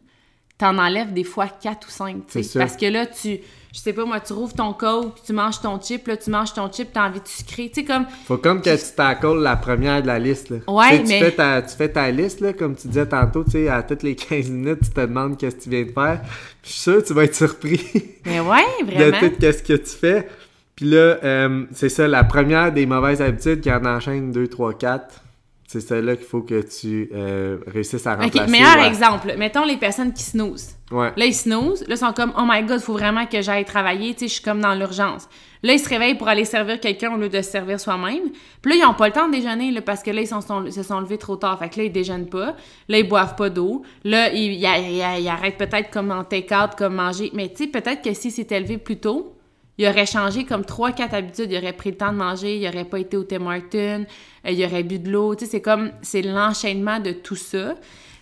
t'en 0.58 0.76
enlèves 0.78 1.12
des 1.12 1.24
fois 1.24 1.48
quatre 1.48 1.88
ou 1.88 1.90
cinq. 1.90 2.16
Parce 2.54 2.76
que 2.76 2.86
là, 2.86 3.06
tu, 3.06 3.38
je 3.72 3.78
sais 3.80 3.92
pas 3.92 4.04
moi, 4.04 4.20
tu 4.20 4.32
rouvres 4.34 4.52
ton 4.54 4.72
coke, 4.72 5.16
tu 5.26 5.32
manges 5.32 5.60
ton 5.60 5.80
chip, 5.80 6.06
là, 6.06 6.16
tu 6.16 6.30
manges 6.30 6.52
ton 6.54 6.70
chip, 6.70 6.92
t'as 6.92 7.08
envie 7.08 7.20
de 7.20 7.26
sucrer. 7.26 7.68
Tu 7.70 7.80
sais, 7.80 7.84
comme, 7.84 8.06
Faut 8.26 8.36
comme 8.38 8.60
que 8.62 8.70
tu 8.76 8.94
tackles 8.94 9.40
la 9.42 9.56
première 9.56 10.00
de 10.02 10.06
la 10.06 10.18
liste. 10.18 10.50
Là. 10.50 10.58
Ouais, 10.68 10.98
mais- 11.00 11.18
Tu 11.18 11.24
fais, 11.24 11.32
ta, 11.32 11.62
tu 11.62 11.74
fais 11.76 11.88
ta 11.88 12.10
liste, 12.10 12.40
là, 12.40 12.52
comme 12.52 12.76
tu 12.76 12.86
disais 12.86 13.06
tantôt, 13.08 13.42
tu 13.44 13.52
sais, 13.52 13.68
à 13.68 13.82
toutes 13.82 14.02
les 14.04 14.14
15 14.14 14.50
minutes, 14.50 14.80
tu 14.84 14.90
te 14.90 15.00
demandes 15.00 15.36
qu'est-ce 15.38 15.56
que 15.56 15.62
tu 15.62 15.70
viens 15.70 15.84
de 15.84 15.90
faire. 15.90 16.20
Puis 16.62 16.70
je 16.70 16.70
suis 16.70 16.80
sûr 16.82 17.02
que 17.02 17.06
tu 17.08 17.14
vas 17.14 17.24
être 17.24 17.34
surpris 17.34 17.80
mais 18.24 18.40
ouais, 18.40 18.62
de 18.86 18.92
vraiment. 18.92 19.18
tout 19.20 19.34
ce 19.40 19.62
que 19.62 19.72
tu 19.72 19.90
fais. 19.90 20.28
Puis 20.76 20.86
là, 20.86 21.18
euh, 21.22 21.64
c'est 21.72 21.88
ça, 21.88 22.08
la 22.08 22.24
première 22.24 22.72
des 22.72 22.86
mauvaises 22.86 23.22
habitudes 23.22 23.60
qui 23.60 23.70
en 23.70 23.84
enchaîne 23.84 24.32
2, 24.32 24.48
3, 24.48 24.74
4. 24.74 25.20
C'est 25.66 25.80
celle-là 25.80 26.14
qu'il 26.16 26.26
faut 26.26 26.42
que 26.42 26.60
tu 26.60 27.08
euh, 27.14 27.56
réussisses 27.66 28.06
à 28.06 28.16
remplacer. 28.16 28.40
OK, 28.40 28.48
meilleur 28.50 28.76
ouais. 28.76 28.86
exemple. 28.86 29.34
Mettons 29.38 29.64
les 29.64 29.76
personnes 29.78 30.12
qui 30.12 30.22
snoozent. 30.22 30.76
Ouais. 30.92 31.10
Là, 31.16 31.24
ils 31.24 31.34
snoozent. 31.34 31.80
Là, 31.88 31.94
ils 31.94 31.98
sont 31.98 32.12
comme, 32.12 32.32
oh 32.38 32.42
my 32.46 32.62
god, 32.62 32.78
il 32.80 32.84
faut 32.84 32.92
vraiment 32.92 33.24
que 33.26 33.40
j'aille 33.40 33.64
travailler. 33.64 34.12
Tu 34.12 34.20
sais, 34.20 34.28
je 34.28 34.32
suis 34.34 34.42
comme 34.42 34.60
dans 34.60 34.74
l'urgence. 34.74 35.26
Là, 35.62 35.72
ils 35.72 35.78
se 35.78 35.88
réveillent 35.88 36.16
pour 36.16 36.28
aller 36.28 36.44
servir 36.44 36.78
quelqu'un 36.78 37.14
au 37.14 37.16
lieu 37.16 37.30
de 37.30 37.40
se 37.40 37.50
servir 37.50 37.80
soi-même. 37.80 38.24
Puis 38.60 38.72
là, 38.72 38.76
ils 38.76 38.86
n'ont 38.86 38.94
pas 38.94 39.06
le 39.06 39.12
temps 39.14 39.26
de 39.26 39.32
déjeuner 39.32 39.70
là, 39.72 39.80
parce 39.80 40.02
que 40.02 40.10
là, 40.10 40.20
ils 40.20 40.28
sont, 40.28 40.42
sont- 40.42 40.70
se 40.70 40.82
sont 40.82 41.00
levés 41.00 41.18
trop 41.18 41.36
tard. 41.36 41.58
Fait 41.58 41.70
que 41.70 41.78
là, 41.78 41.84
ils 41.86 41.92
déjeunent 41.92 42.28
pas. 42.28 42.54
Là, 42.88 42.98
ils 42.98 43.08
boivent 43.08 43.34
pas 43.34 43.48
d'eau. 43.48 43.82
Là, 44.04 44.32
ils, 44.32 44.52
ils- 44.52 44.62
ils- 44.64 45.22
ils 45.22 45.28
arrêtent 45.28 45.56
peut-être 45.58 45.90
comme 45.90 46.10
en 46.10 46.24
take-out, 46.24 46.72
comme 46.76 46.94
manger. 46.96 47.30
Mais 47.32 47.48
tu 47.48 47.64
sais, 47.64 47.66
peut-être 47.70 48.02
que 48.02 48.12
s'ils 48.12 48.32
s'étaient 48.32 48.60
levés 48.60 48.78
plus 48.78 48.98
tôt, 48.98 49.34
il 49.78 49.86
aurait 49.88 50.06
changé 50.06 50.44
comme 50.44 50.62
3-4 50.62 51.14
habitudes. 51.14 51.50
Il 51.50 51.58
aurait 51.58 51.72
pris 51.72 51.90
le 51.90 51.96
temps 51.96 52.12
de 52.12 52.16
manger, 52.18 52.56
il 52.58 52.68
aurait 52.68 52.84
pas 52.84 52.98
été 52.98 53.16
au 53.16 53.24
Tim 53.24 53.46
Hortons, 53.46 54.06
euh, 54.46 54.50
il 54.50 54.64
aurait 54.64 54.82
bu 54.82 54.98
de 54.98 55.10
l'eau. 55.10 55.34
Tu 55.34 55.44
sais, 55.44 55.50
c'est 55.52 55.60
comme, 55.60 55.90
c'est 56.02 56.22
l'enchaînement 56.22 57.00
de 57.00 57.12
tout 57.12 57.36
ça. 57.36 57.74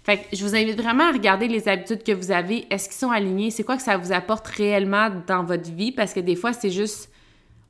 Fait 0.04 0.18
que 0.18 0.22
je 0.36 0.42
vous 0.44 0.56
invite 0.56 0.80
vraiment 0.80 1.08
à 1.08 1.12
regarder 1.12 1.46
les 1.46 1.68
habitudes 1.68 2.02
que 2.02 2.12
vous 2.12 2.32
avez. 2.32 2.66
Est-ce 2.70 2.88
qu'ils 2.88 2.98
sont 2.98 3.10
alignés? 3.10 3.50
C'est 3.50 3.62
quoi 3.62 3.76
que 3.76 3.82
ça 3.82 3.96
vous 3.96 4.12
apporte 4.12 4.46
réellement 4.48 5.08
dans 5.28 5.44
votre 5.44 5.70
vie? 5.70 5.92
Parce 5.92 6.12
que 6.12 6.20
des 6.20 6.34
fois, 6.34 6.52
c'est 6.52 6.70
juste 6.70 7.08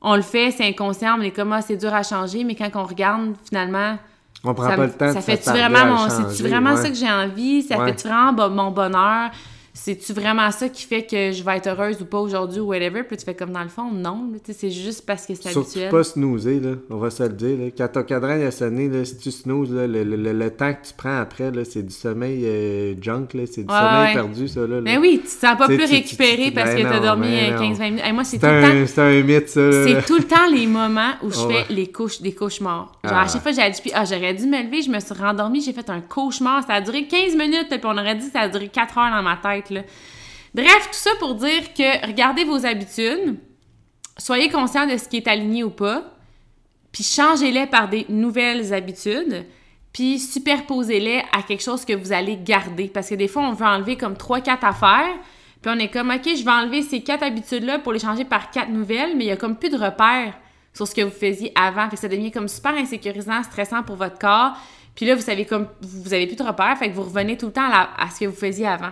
on 0.05 0.15
le 0.15 0.21
fait, 0.21 0.51
c'est 0.51 0.67
inconscient, 0.67 1.17
on 1.17 1.21
est 1.21 1.31
comme, 1.31 1.53
ah, 1.53 1.61
c'est 1.61 1.77
dur 1.77 1.93
à 1.93 2.03
changer, 2.03 2.43
mais 2.43 2.55
quand 2.55 2.69
on 2.75 2.83
regarde, 2.83 3.35
finalement, 3.47 3.97
On 4.43 4.53
prend 4.53 4.69
ça, 4.69 4.75
pas 4.75 4.85
le 4.85 4.91
temps 4.91 5.13
ça 5.13 5.21
fait-tu 5.21 5.43
s'attarder 5.43 5.73
vraiment, 5.73 5.91
mon, 5.93 5.97
changer, 6.09 6.29
c'est-tu 6.29 6.43
vraiment 6.49 6.71
ouais. 6.73 6.81
ça 6.81 6.89
que 6.89 6.95
j'ai 6.95 7.09
envie? 7.09 7.61
Ça 7.61 7.77
Ouais. 7.79 7.85
fait-tu 7.91 8.07
vraiment 8.09 8.49
mon 8.49 8.71
bonheur? 8.71 9.31
C'est-tu 9.75 10.13
vraiment 10.13 10.51
ça 10.51 10.69
qui 10.69 10.83
fait 10.85 11.01
que 11.03 11.31
je 11.31 11.43
vais 11.43 11.57
être 11.57 11.65
heureuse 11.67 11.99
ou 11.99 12.05
pas 12.05 12.19
aujourd'hui 12.19 12.59
ou 12.59 12.65
whatever? 12.67 13.01
Puis 13.03 13.17
tu 13.17 13.25
fais 13.25 13.33
comme 13.33 13.51
dans 13.51 13.63
le 13.63 13.69
fond, 13.69 13.91
non. 13.91 14.29
C'est 14.51 14.69
juste 14.69 15.03
parce 15.05 15.25
que 15.25 15.33
c'est 15.33 15.49
Surtout 15.49 15.61
habituel. 15.61 15.89
pas 15.89 16.03
snoozer, 16.03 16.59
là. 16.59 16.71
On 16.91 16.97
va 16.97 17.09
se 17.09 17.23
le 17.23 17.29
dire, 17.29 17.57
là. 17.57 17.65
Quand 17.75 17.87
ton 17.87 18.03
cadran 18.03 18.35
il 18.35 18.43
a 18.45 18.51
sonné, 18.51 18.87
là, 18.87 19.03
si 19.03 19.17
tu 19.17 19.31
snoozes, 19.31 19.73
là, 19.73 19.87
le, 19.87 20.03
le- 20.03 20.15
le- 20.15 20.31
le 20.33 20.49
temps 20.51 20.71
que 20.73 20.87
tu 20.87 20.93
prends 20.95 21.17
après, 21.19 21.49
là, 21.49 21.65
c'est 21.65 21.81
du 21.81 21.93
sommeil 21.93 22.43
euh, 22.45 22.93
junk, 23.01 23.27
là. 23.33 23.43
C'est 23.47 23.63
du 23.63 23.73
sommeil 23.73 24.07
ouais. 24.09 24.13
perdu, 24.13 24.47
ça, 24.47 24.59
là. 24.67 24.79
Mais 24.81 24.97
oui, 24.99 25.21
tu 25.23 25.23
te 25.23 25.29
sens 25.45 25.57
pas 25.57 25.65
plus 25.65 25.83
récupéré 25.85 26.51
parce 26.51 26.75
ben 26.75 26.83
que 26.83 26.89
t'as 26.89 26.99
dormi 26.99 27.27
ben 27.29 27.53
euh, 27.53 27.57
non. 27.59 27.71
15-20 27.73 27.83
minutes. 27.85 28.05
Hey, 28.05 28.13
moi, 28.13 28.23
c'est 28.25 28.37
tout 28.37 28.45
C'est 28.45 28.61
le 28.61 28.61
temps... 28.61 28.77
un, 28.77 28.85
c'est 28.85 29.01
un 29.01 29.21
mythe, 29.23 29.49
ça. 29.49 29.71
C'est 29.85 30.05
tout 30.05 30.17
le 30.17 30.23
temps 30.25 30.47
les 30.53 30.67
moments 30.67 31.13
où 31.23 31.31
je 31.31 31.37
Oh, 31.39 31.49
fais 31.49 31.55
ouais. 31.55 31.65
les 31.71 31.87
couches, 31.91 32.21
des 32.21 32.33
cauchemars. 32.33 32.91
Genre, 33.03 33.13
Ah. 33.15 33.23
à 33.23 33.27
chaque 33.27 33.41
fois, 33.41 33.51
j'ai 33.51 33.67
dit, 33.71 33.81
puis, 33.81 33.91
ah, 33.95 34.05
j'aurais 34.05 34.35
dû 34.35 34.45
me 34.45 34.61
lever, 34.63 34.83
je 34.83 34.91
me 34.91 34.99
suis 34.99 35.15
rendormie, 35.15 35.61
j'ai 35.61 35.73
fait 35.73 35.89
un 35.89 35.99
cauchemar. 36.01 36.63
Ça 36.67 36.73
a 36.75 36.81
duré 36.81 37.07
15 37.07 37.35
minutes, 37.35 37.67
puis 37.69 37.79
on 37.83 37.97
aurait 37.97 38.15
dit 38.15 38.27
que 38.27 38.33
ça 38.33 38.41
a 38.41 38.49
duré 38.49 38.67
4 38.67 38.97
heures 38.99 39.09
dans 39.11 39.23
ma 39.23 39.37
tête, 39.37 39.62
Bref, 39.71 40.87
tout 40.87 40.97
ça 40.97 41.11
pour 41.19 41.35
dire 41.35 41.73
que 41.73 42.05
regardez 42.05 42.43
vos 42.43 42.65
habitudes, 42.65 43.37
soyez 44.17 44.49
conscient 44.49 44.85
de 44.85 44.97
ce 44.97 45.07
qui 45.07 45.17
est 45.17 45.27
aligné 45.27 45.63
ou 45.63 45.71
pas, 45.71 46.03
puis 46.91 47.03
changez-les 47.03 47.65
par 47.65 47.89
des 47.89 48.05
nouvelles 48.09 48.73
habitudes, 48.73 49.45
puis 49.91 50.19
superposez-les 50.19 51.23
à 51.31 51.41
quelque 51.41 51.63
chose 51.63 51.85
que 51.85 51.93
vous 51.93 52.13
allez 52.13 52.37
garder. 52.37 52.87
Parce 52.87 53.09
que 53.09 53.15
des 53.15 53.27
fois, 53.27 53.43
on 53.43 53.53
veut 53.53 53.65
enlever 53.65 53.95
comme 53.95 54.13
3-4 54.13 54.59
affaires, 54.61 55.15
puis 55.61 55.71
on 55.73 55.79
est 55.79 55.89
comme, 55.89 56.11
OK, 56.11 56.23
je 56.25 56.43
vais 56.43 56.51
enlever 56.51 56.81
ces 56.81 57.01
4 57.01 57.23
habitudes-là 57.23 57.79
pour 57.79 57.93
les 57.93 57.99
changer 57.99 58.25
par 58.25 58.51
4 58.51 58.69
nouvelles, 58.69 59.15
mais 59.15 59.25
il 59.25 59.27
y 59.27 59.31
a 59.31 59.37
comme 59.37 59.57
plus 59.57 59.69
de 59.69 59.77
repères 59.77 60.33
sur 60.73 60.87
ce 60.87 60.93
que 60.93 61.01
vous 61.01 61.11
faisiez 61.11 61.51
avant. 61.55 61.89
Que 61.89 61.95
ça 61.95 62.07
devient 62.07 62.31
comme 62.31 62.47
super 62.47 62.73
insécurisant, 62.73 63.41
stressant 63.43 63.81
pour 63.83 63.95
votre 63.95 64.19
corps. 64.19 64.57
Puis 64.95 65.05
là, 65.05 65.15
vous 65.15 65.21
savez 65.21 65.45
comme, 65.45 65.67
vous 65.81 66.13
avez 66.13 66.27
plus 66.27 66.35
de 66.35 66.43
repères, 66.43 66.77
fait 66.77 66.89
que 66.89 66.95
vous 66.95 67.03
revenez 67.03 67.37
tout 67.37 67.47
le 67.47 67.51
temps 67.51 67.69
à, 67.71 68.09
ce 68.13 68.19
que 68.19 68.25
vous 68.25 68.35
faisiez 68.35 68.67
avant. 68.67 68.91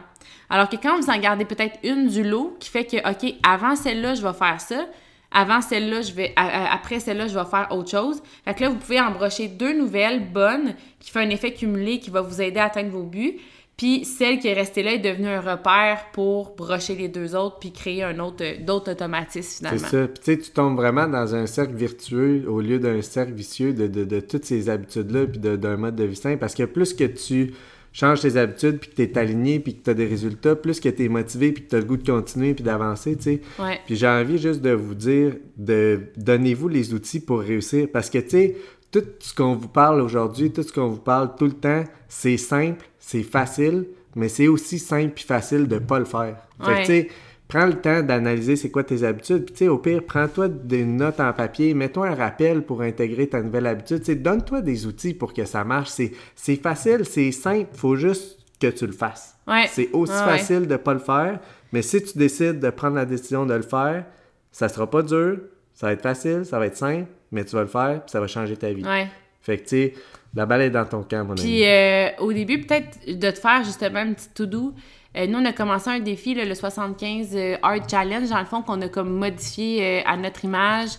Alors 0.50 0.68
que 0.68 0.76
quand 0.76 1.00
vous 1.00 1.10
en 1.10 1.18
gardez 1.18 1.46
peut-être 1.46 1.78
une 1.84 2.08
du 2.08 2.24
lot 2.24 2.58
qui 2.60 2.70
fait 2.70 2.86
que, 2.86 2.98
OK, 2.98 3.34
avant 3.44 3.76
celle-là, 3.76 4.16
je 4.16 4.22
vais 4.22 4.34
faire 4.34 4.60
ça. 4.60 4.86
Avant 5.34 5.62
celle-là, 5.62 6.02
je 6.02 6.12
vais, 6.12 6.34
après 6.36 7.00
celle-là, 7.00 7.28
je 7.28 7.40
vais 7.40 7.46
faire 7.46 7.68
autre 7.72 7.90
chose. 7.90 8.22
Fait 8.44 8.54
que 8.54 8.62
là, 8.64 8.70
vous 8.70 8.76
pouvez 8.76 9.00
embrocher 9.00 9.48
deux 9.48 9.72
nouvelles 9.78 10.30
bonnes 10.30 10.76
qui 11.00 11.10
fait 11.10 11.22
un 11.22 11.30
effet 11.30 11.54
cumulé 11.54 12.00
qui 12.00 12.10
va 12.10 12.20
vous 12.20 12.42
aider 12.42 12.60
à 12.60 12.66
atteindre 12.66 12.90
vos 12.90 13.04
buts. 13.04 13.38
Puis 13.82 14.06
celle 14.06 14.38
qui 14.38 14.48
est 14.48 14.54
restée 14.54 14.84
là 14.84 14.94
est 14.94 15.00
devenue 15.00 15.28
un 15.28 15.42
repère 15.42 16.06
pour 16.14 16.56
brocher 16.56 16.94
les 16.94 17.08
deux 17.08 17.36
autres 17.36 17.58
puis 17.58 17.72
créer 17.72 18.04
un 18.04 18.20
autre, 18.20 18.44
d'autres 18.64 18.92
automatismes 18.92 19.66
C'est 19.68 19.70
finalement. 19.70 19.88
ça. 19.88 20.08
Puis 20.08 20.20
tu 20.24 20.32
sais, 20.34 20.38
tu 20.38 20.52
tombes 20.52 20.76
vraiment 20.76 21.08
dans 21.08 21.34
un 21.34 21.48
cercle 21.48 21.74
vertueux 21.74 22.46
au 22.48 22.62
lieu 22.62 22.78
d'un 22.78 23.02
cercle 23.02 23.34
vicieux 23.34 23.74
de, 23.74 23.88
de, 23.88 24.04
de 24.04 24.20
toutes 24.20 24.46
ces 24.46 24.70
habitudes-là 24.70 25.26
puis 25.26 25.40
d'un 25.40 25.78
mode 25.78 25.96
de 25.96 26.04
vie 26.04 26.16
sain. 26.16 26.38
Parce 26.38 26.54
que 26.54 26.62
plus 26.62 26.94
que 26.94 27.06
tu 27.06 27.56
changes 27.92 28.22
tes 28.22 28.38
habitudes 28.38 28.78
puis 28.78 28.92
que 28.92 28.96
tu 28.98 29.02
es 29.02 29.18
aligné 29.18 29.60
puis 29.60 29.74
que 29.76 29.84
tu 29.84 29.90
as 29.90 29.96
des 29.96 30.06
résultats, 30.06 30.56
plus 30.56 30.80
que 30.80 30.90
tu 30.90 31.06
es 31.06 31.10
motivé 31.10 31.52
puis 31.52 31.64
que 31.64 31.70
tu 31.72 31.76
as 31.76 31.80
le 31.80 31.86
goût 31.86 31.98
de 31.98 32.08
continuer 32.08 32.54
puis 32.54 32.64
d'avancer, 32.64 33.16
tu 33.16 33.24
sais. 33.24 33.42
Ouais. 33.58 33.80
Puis 33.88 33.96
j'ai 33.96 34.08
envie 34.08 34.38
juste 34.38 34.62
de 34.62 34.74
vous 34.74 34.94
dire, 34.94 35.34
de 35.58 36.02
donnez-vous 36.18 36.68
les 36.68 36.94
outils 36.94 37.20
pour 37.20 37.40
réussir. 37.40 37.88
Parce 37.92 38.12
que, 38.12 38.20
tu 38.20 38.30
sais, 38.30 38.58
tout 38.92 39.02
ce 39.22 39.34
qu'on 39.34 39.56
vous 39.56 39.70
parle 39.70 40.02
aujourd'hui, 40.02 40.52
tout 40.52 40.62
ce 40.62 40.72
qu'on 40.72 40.90
vous 40.90 41.02
parle 41.02 41.34
tout 41.36 41.46
le 41.46 41.54
temps, 41.54 41.84
c'est 42.08 42.38
simple, 42.38 42.86
c'est 43.02 43.24
facile, 43.24 43.88
mais 44.16 44.30
c'est 44.30 44.48
aussi 44.48 44.80
simple 44.80 45.12
puis 45.16 45.26
facile 45.26 45.68
de 45.68 45.80
pas 45.80 46.00
le 46.00 46.06
faire. 46.06 46.38
Fait 46.64 46.72
Ouais. 46.72 46.80
tu 46.82 46.86
sais, 46.86 47.08
prends 47.48 47.66
le 47.66 47.74
temps 47.74 48.02
d'analyser 48.02 48.56
c'est 48.56 48.70
quoi 48.70 48.84
tes 48.84 49.04
habitudes. 49.04 49.44
Puis, 49.46 49.54
tu 49.54 49.58
sais, 49.66 49.68
au 49.68 49.80
pire, 49.80 50.04
prends-toi 50.06 50.48
des 50.48 50.86
notes 50.86 51.20
en 51.20 51.34
papier, 51.34 51.74
mets-toi 51.74 52.08
un 52.10 52.16
rappel 52.16 52.62
pour 52.62 52.82
intégrer 52.82 53.28
ta 53.28 53.42
nouvelle 53.42 53.68
habitude. 53.68 54.04
Tu 54.04 54.16
donne-toi 54.16 54.62
des 54.62 54.86
outils 54.86 55.14
pour 55.14 55.34
que 55.34 55.44
ça 55.44 55.64
marche. 55.66 55.90
C'est, 55.90 56.12
c'est 56.36 56.56
facile, 56.56 57.04
c'est 57.04 57.32
simple, 57.32 57.70
faut 57.74 57.96
juste 57.96 58.38
que 58.60 58.68
tu 58.68 58.86
le 58.86 58.94
fasses. 58.94 59.36
Ouais. 59.48 59.66
C'est 59.68 59.90
aussi 59.92 60.14
ouais. 60.14 60.20
facile 60.20 60.68
de 60.68 60.78
pas 60.78 60.94
le 60.94 61.00
faire, 61.00 61.40
mais 61.74 61.82
si 61.82 62.02
tu 62.04 62.18
décides 62.18 62.60
de 62.60 62.70
prendre 62.70 62.96
la 62.96 63.06
décision 63.06 63.46
de 63.46 63.56
le 63.56 63.64
faire, 63.64 64.06
ça 64.52 64.70
sera 64.70 64.90
pas 64.90 65.02
dur, 65.02 65.40
ça 65.74 65.88
va 65.88 65.94
être 65.94 66.04
facile, 66.04 66.46
ça 66.46 66.60
va 66.60 66.68
être 66.68 66.78
simple, 66.78 67.08
mais 67.32 67.44
tu 67.44 67.56
vas 67.56 67.62
le 67.64 67.68
faire, 67.68 68.02
puis 68.04 68.12
ça 68.12 68.20
va 68.20 68.28
changer 68.28 68.56
ta 68.56 68.72
vie. 68.72 68.84
Ouais. 68.84 69.08
Fait 69.42 69.58
que, 69.58 69.64
tu 69.64 69.70
sais, 69.70 69.94
la 70.34 70.46
balle 70.46 70.62
est 70.62 70.70
dans 70.70 70.86
ton 70.86 71.04
camp, 71.04 71.26
mon 71.26 71.32
ami. 71.34 71.42
Puis 71.42 71.66
euh, 71.66 72.10
au 72.20 72.32
début, 72.32 72.62
peut-être 72.62 72.98
de 73.08 73.32
te 73.32 73.40
faire 73.40 73.64
justement 73.64 74.02
une 74.04 74.16
petite 74.16 74.34
to-do. 74.34 74.74
Euh, 75.18 75.28
nous, 75.28 75.40
on 75.40 75.46
a 75.46 75.52
commencé 75.52 75.90
un 75.90 76.00
défi, 76.00 76.34
là, 76.34 76.46
le 76.46 76.56
75 76.56 77.32
euh, 77.34 77.58
Art 77.62 77.90
Challenge, 77.90 78.30
dans 78.30 78.40
le 78.40 78.46
fond, 78.46 78.62
qu'on 78.62 78.82
a 78.82 78.88
comme 78.88 79.10
modifié 79.10 79.84
euh, 79.84 80.02
à 80.06 80.16
notre 80.16 80.46
image 80.46 80.92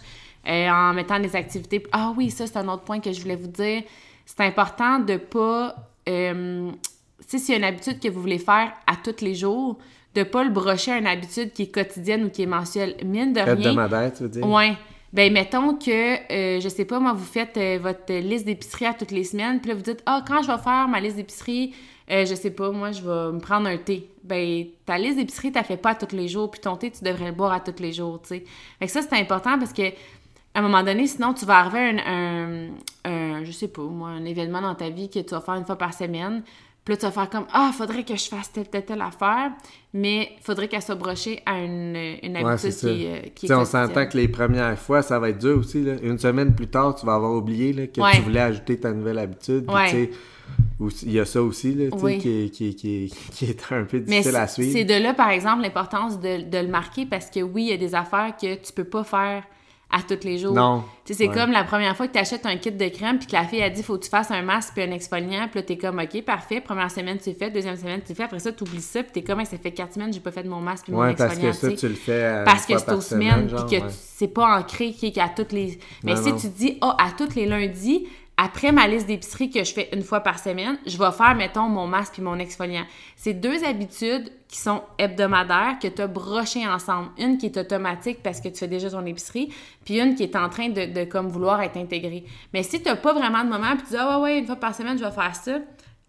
euh, 0.47 0.69
en 0.69 0.93
mettant 0.93 1.19
des 1.19 1.35
activités. 1.35 1.83
Ah 1.93 2.13
oui, 2.17 2.31
ça, 2.31 2.47
c'est 2.47 2.59
un 2.59 2.69
autre 2.69 2.83
point 2.83 3.01
que 3.01 3.11
je 3.11 3.23
voulais 3.23 3.37
vous 3.37 3.49
dire. 3.49 3.83
C'est 4.27 4.41
important 4.41 4.99
de 4.99 5.17
pas. 5.17 5.77
Euh, 6.09 6.71
y 7.33 7.53
a 7.53 7.57
une 7.57 7.65
habitude 7.65 8.01
que 8.01 8.09
vous 8.09 8.21
voulez 8.21 8.39
faire 8.39 8.73
à 8.87 8.97
tous 9.03 9.25
les 9.25 9.35
jours, 9.35 9.79
de 10.15 10.25
pas 10.25 10.45
le 10.45 10.51
brocher 10.51 10.93
à 10.93 10.99
une 10.99 11.07
habitude 11.07 11.53
qui 11.53 11.63
est 11.63 11.75
quotidienne 11.75 12.25
ou 12.25 12.29
qui 12.29 12.43
est 12.43 12.47
mensuelle. 12.47 12.97
Mine 13.05 13.33
de 13.33 13.41
rien. 13.41 13.55
Hebdomadaire, 13.55 14.13
tu 14.13 14.25
veux 14.25 14.29
dire? 14.29 14.47
Ouais. 14.47 14.77
Ben, 15.13 15.31
mettons 15.31 15.77
que, 15.77 16.33
euh, 16.33 16.61
je 16.61 16.69
sais 16.71 16.87
pas, 16.87 16.99
moi, 16.99 17.13
vous 17.13 17.25
faites 17.25 17.59
euh, 17.59 17.79
votre 17.83 18.13
liste 18.15 18.47
d'épicerie 18.47 18.87
à 18.87 18.95
toutes 18.95 19.11
les 19.11 19.25
semaines, 19.25 19.61
puis 19.61 19.69
là, 19.69 19.75
vous 19.75 19.83
dites, 19.83 20.03
ah, 20.07 20.25
quand 20.27 20.43
je 20.43 20.51
vais 20.51 20.57
faire 20.59 20.89
ma 20.89 21.01
liste 21.01 21.17
d'épicerie, 21.17 21.75
euh, 22.11 22.25
je 22.25 22.35
sais 22.35 22.51
pas, 22.51 22.71
moi, 22.71 22.93
je 22.93 23.03
vais 23.03 23.33
me 23.33 23.39
prendre 23.39 23.69
un 23.69 23.77
thé. 23.77 24.09
Ben, 24.25 24.65
ta 24.87 24.97
liste 24.97 25.19
d'épicerie, 25.19 25.53
t'as 25.53 25.65
fait 25.65 25.77
pas 25.77 25.91
à 25.91 25.95
tous 25.97 26.17
les 26.17 26.29
jours, 26.29 26.51
puis 26.51 26.61
ton 26.63 26.77
thé, 26.77 26.91
tu 26.91 27.05
devrais 27.05 27.27
le 27.27 27.33
boire 27.33 27.53
à 27.53 27.61
tous 27.61 27.83
les 27.83 27.93
jours, 27.93 28.23
tu 28.23 28.29
sais. 28.29 28.45
Fait 28.79 28.87
que 28.87 28.93
ça, 28.93 29.03
c'est 29.03 29.15
important 29.17 29.59
parce 29.59 29.75
que, 29.75 29.83
à 30.55 30.61
un 30.61 30.63
moment 30.63 30.83
donné, 30.83 31.07
sinon, 31.07 31.35
tu 31.35 31.45
vas 31.45 31.59
arriver 31.59 32.01
à 32.01 32.11
un, 32.11 32.69
un, 32.69 32.71
un, 33.05 33.45
je 33.45 33.53
sais 33.53 33.69
pas, 33.69 33.83
moi, 33.83 34.09
un 34.09 34.25
événement 34.25 34.63
dans 34.63 34.75
ta 34.75 34.89
vie 34.89 35.11
que 35.11 35.19
tu 35.19 35.31
vas 35.31 35.43
faire 35.43 35.55
une 35.55 35.67
fois 35.67 35.77
par 35.77 35.93
semaine. 35.93 36.43
Puis 36.85 36.95
là, 36.95 36.97
tu 36.99 37.07
vas 37.07 37.13
faire 37.13 37.31
comme 37.31 37.47
Ah, 37.53 37.71
faudrait 37.73 38.03
que 38.05 38.17
je 38.17 38.25
fasse 38.29 38.51
telle, 38.51 38.69
telle, 38.69 38.85
telle 38.85 39.01
affaire, 39.03 39.53
mais 39.95 40.31
faudrait 40.43 40.67
qu'elle 40.67 40.83
soit 40.83 40.97
brochée 40.97 41.41
à 41.47 41.59
une, 41.61 41.97
une 42.23 42.37
habitude 42.37 42.75
qui, 42.75 43.05
est, 43.05 43.07
euh, 43.27 43.29
qui 43.35 43.47
est 43.47 43.55
on 43.55 43.65
s'entend 43.65 44.07
que 44.07 44.17
les 44.17 44.27
premières 44.29 44.77
fois, 44.79 45.01
ça 45.03 45.19
va 45.21 45.29
être 45.29 45.39
dur 45.39 45.59
aussi. 45.59 45.83
Là. 45.85 45.93
Une 46.03 46.19
semaine 46.19 46.55
plus 46.55 46.67
tard, 46.67 46.97
tu 46.97 47.07
vas 47.07 47.15
avoir 47.15 47.33
oublié 47.35 47.73
là, 47.73 47.87
que 47.87 48.01
Ouais. 48.01 48.11
tu 48.17 48.23
voulais 48.23 48.41
ajouter 48.41 48.81
ta 48.81 48.93
nouvelle 48.93 49.19
habitude. 49.21 49.65
Puis, 49.67 50.11
il 51.05 51.13
y 51.13 51.21
a 51.21 51.25
ça 51.25 51.41
aussi 51.41 51.73
là, 51.75 51.85
Oui. 52.03 52.19
qui, 52.19 52.45
est, 52.45 52.51
qui, 52.51 52.75
qui, 52.75 53.13
qui 53.33 53.45
est 53.45 53.73
un 53.73 53.85
peu 53.85 53.99
Mais 54.09 54.17
difficile 54.19 54.37
à 54.37 54.47
c'est 54.49 54.63
suivre. 54.63 54.79
c'est 54.79 54.85
de 54.85 55.03
là, 55.03 55.15
par 55.15 55.31
exemple, 55.31 55.63
l'importance 55.63 56.19
de, 56.19 56.43
de 56.51 56.59
le 56.59 56.69
marquer 56.69 57.07
parce 57.07 57.31
que 57.31 57.41
oui, 57.41 57.63
il 57.67 57.69
y 57.71 57.73
a 57.73 57.77
des 57.77 57.95
affaires 57.95 58.35
que 58.37 58.57
tu 58.57 58.73
peux 58.73 58.85
pas 58.85 59.05
faire 59.05 59.45
à 59.93 60.01
tous 60.03 60.25
les 60.25 60.39
jours. 60.39 60.55
Non. 60.55 60.83
Tu 61.05 61.13
sais, 61.13 61.25
c'est 61.25 61.29
Ouais. 61.29 61.35
comme 61.35 61.51
la 61.53 61.65
première 61.65 61.97
fois 61.97 62.07
que 62.07 62.13
tu 62.13 62.19
achètes 62.19 62.47
un 62.47 62.57
kit 62.57 62.71
de 62.71 62.89
crème 62.89 63.19
puis 63.19 63.27
que 63.27 63.33
la 63.33 63.45
fille 63.45 63.63
a 63.63 63.69
dit 63.71 63.83
faut 63.83 63.99
que 63.99 64.05
tu 64.05 64.09
fasses 64.09 64.31
un 64.31 64.41
masque 64.43 64.73
puis 64.75 64.83
un 64.85 64.91
exfoliant 64.93 65.49
puis 65.51 65.59
là 65.61 65.63
t'es 65.63 65.77
comme 65.77 65.99
ok 65.99 66.23
parfait 66.23 66.61
première 66.61 66.91
semaine 66.91 67.19
tu 67.19 67.35
fais 67.35 67.51
deuxième 67.51 67.77
semaine 67.77 68.01
tu 68.07 68.15
fais 68.15 68.23
après 68.23 68.39
ça 68.39 68.53
tu 68.53 68.63
oublies 68.63 68.81
ça 68.81 69.03
puis 69.03 69.11
t'es 69.13 69.23
comme 69.23 69.41
Hey, 69.41 69.47
ça 69.47 69.59
fait 69.59 69.73
quatre 69.73 69.95
semaines 69.95 70.13
j'ai 70.13 70.21
pas 70.21 70.31
fait 70.31 70.45
de 70.45 70.49
mon 70.49 70.61
masque 70.61 70.85
puis 70.85 70.93
mon 70.93 71.01
Ouais, 71.01 71.15
parce 71.15 71.33
exfoliant 71.33 71.51
que 71.53 71.57
ça, 71.59 71.73
tu 71.73 71.89
le 71.89 71.95
fais 71.97 72.25
à 72.25 72.45
parce 72.45 72.65
que 72.67 72.79
c'est 72.79 72.93
aux 72.93 73.01
semaines 73.01 73.47
puis 73.49 73.79
que 73.79 73.85
ouais. 73.85 73.91
c'est 73.91 74.29
pas 74.29 74.59
ancré 74.59 74.93
qui 74.93 75.07
est 75.07 75.19
à 75.19 75.29
toutes 75.29 75.51
les 75.53 75.79
mais 76.05 76.15
Non, 76.15 76.23
si 76.23 76.31
non. 76.33 76.39
tu 76.39 76.49
dis 76.49 76.79
ah 76.81 76.97
à 77.01 77.11
tous 77.11 77.35
les 77.35 77.47
lundis 77.47 78.07
après 78.37 78.73
ma 78.73 78.89
liste 78.89 79.07
d'épicerie 79.07 79.51
que 79.51 79.63
je 79.63 79.73
fais 79.73 79.89
une 79.93 80.03
fois 80.03 80.21
par 80.21 80.39
semaine, 80.39 80.79
je 80.87 80.97
vais 80.97 81.13
faire, 81.13 81.35
mettons, 81.35 81.69
mon 81.69 81.87
masque 81.87 82.15
puis 82.15 82.23
mon 82.23 82.39
exfoliant. 82.39 82.85
C'est 83.15 83.35
deux 83.35 83.63
habitudes 83.65 84.33
qui 84.49 84.59
sont 84.59 84.83
hebdomadaires, 84.99 85.79
que 85.81 85.89
tu 85.89 86.03
as 86.03 86.07
brochées 86.07 86.67
ensemble. 86.67 87.11
Une 87.19 87.39
qui 87.39 87.47
est 87.47 87.57
automatique 87.57 88.23
parce 88.23 88.41
que 88.41 88.49
tu 88.49 88.57
fais 88.57 88.69
déjà 88.69 88.91
ton 88.91 89.05
épicerie, 89.07 89.53
puis 89.85 90.01
une 90.01 90.15
qui 90.15 90.23
est 90.23 90.35
en 90.35 90.49
train 90.49 90.71
de, 90.71 91.05
comme 91.05 91.29
vouloir 91.29 91.61
être 91.63 91.77
intégrée. 91.77 92.25
Mais 92.53 92.63
si 92.63 92.83
tu 92.83 92.89
n'as 92.89 92.97
pas 92.97 93.13
vraiment 93.13 93.45
de 93.45 93.51
moment, 93.51 93.77
puis 93.77 93.85
tu 93.85 93.91
dis, 93.91 93.97
ah 93.99 94.19
ouais, 94.19 94.23
ouais, 94.23 94.39
une 94.39 94.47
fois 94.47 94.57
par 94.57 94.75
semaine, 94.75 94.99
je 94.99 95.05
vais 95.05 95.11
faire 95.11 95.37
ça, 95.37 95.59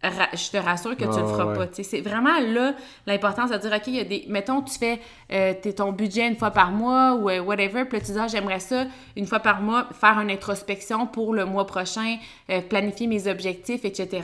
je 0.03 0.51
te 0.51 0.57
rassure 0.57 0.95
que 0.97 1.03
tu 1.03 1.09
Ah, 1.13 1.21
le 1.21 1.27
feras 1.27 1.45
ouais. 1.45 1.67
pas. 1.67 1.83
C'est 1.83 2.01
vraiment 2.01 2.39
là 2.39 2.73
l'importance 3.07 3.49
de 3.51 3.57
dire, 3.57 3.71
OK, 3.73 3.87
il 3.87 3.95
y 3.95 3.99
a 3.99 4.03
des. 4.03 4.25
Mettons, 4.27 4.61
tu 4.61 4.77
fais 4.77 4.99
euh, 5.31 5.53
t'es 5.61 5.73
ton 5.73 5.91
budget 5.91 6.27
une 6.27 6.35
fois 6.35 6.51
par 6.51 6.71
mois 6.71 7.13
ou 7.15 7.29
euh, 7.29 7.39
whatever, 7.41 7.85
puis 7.85 7.99
là, 7.99 8.05
tu 8.05 8.11
dis, 8.11 8.19
ah, 8.19 8.27
j'aimerais 8.27 8.59
ça 8.59 8.85
une 9.15 9.25
fois 9.25 9.39
par 9.39 9.61
mois 9.61 9.87
faire 9.99 10.19
une 10.19 10.29
introspection 10.31 11.07
pour 11.07 11.33
le 11.33 11.45
mois 11.45 11.65
prochain, 11.65 12.17
euh, 12.49 12.61
planifier 12.61 13.07
mes 13.07 13.27
objectifs, 13.27 13.85
etc. 13.85 14.21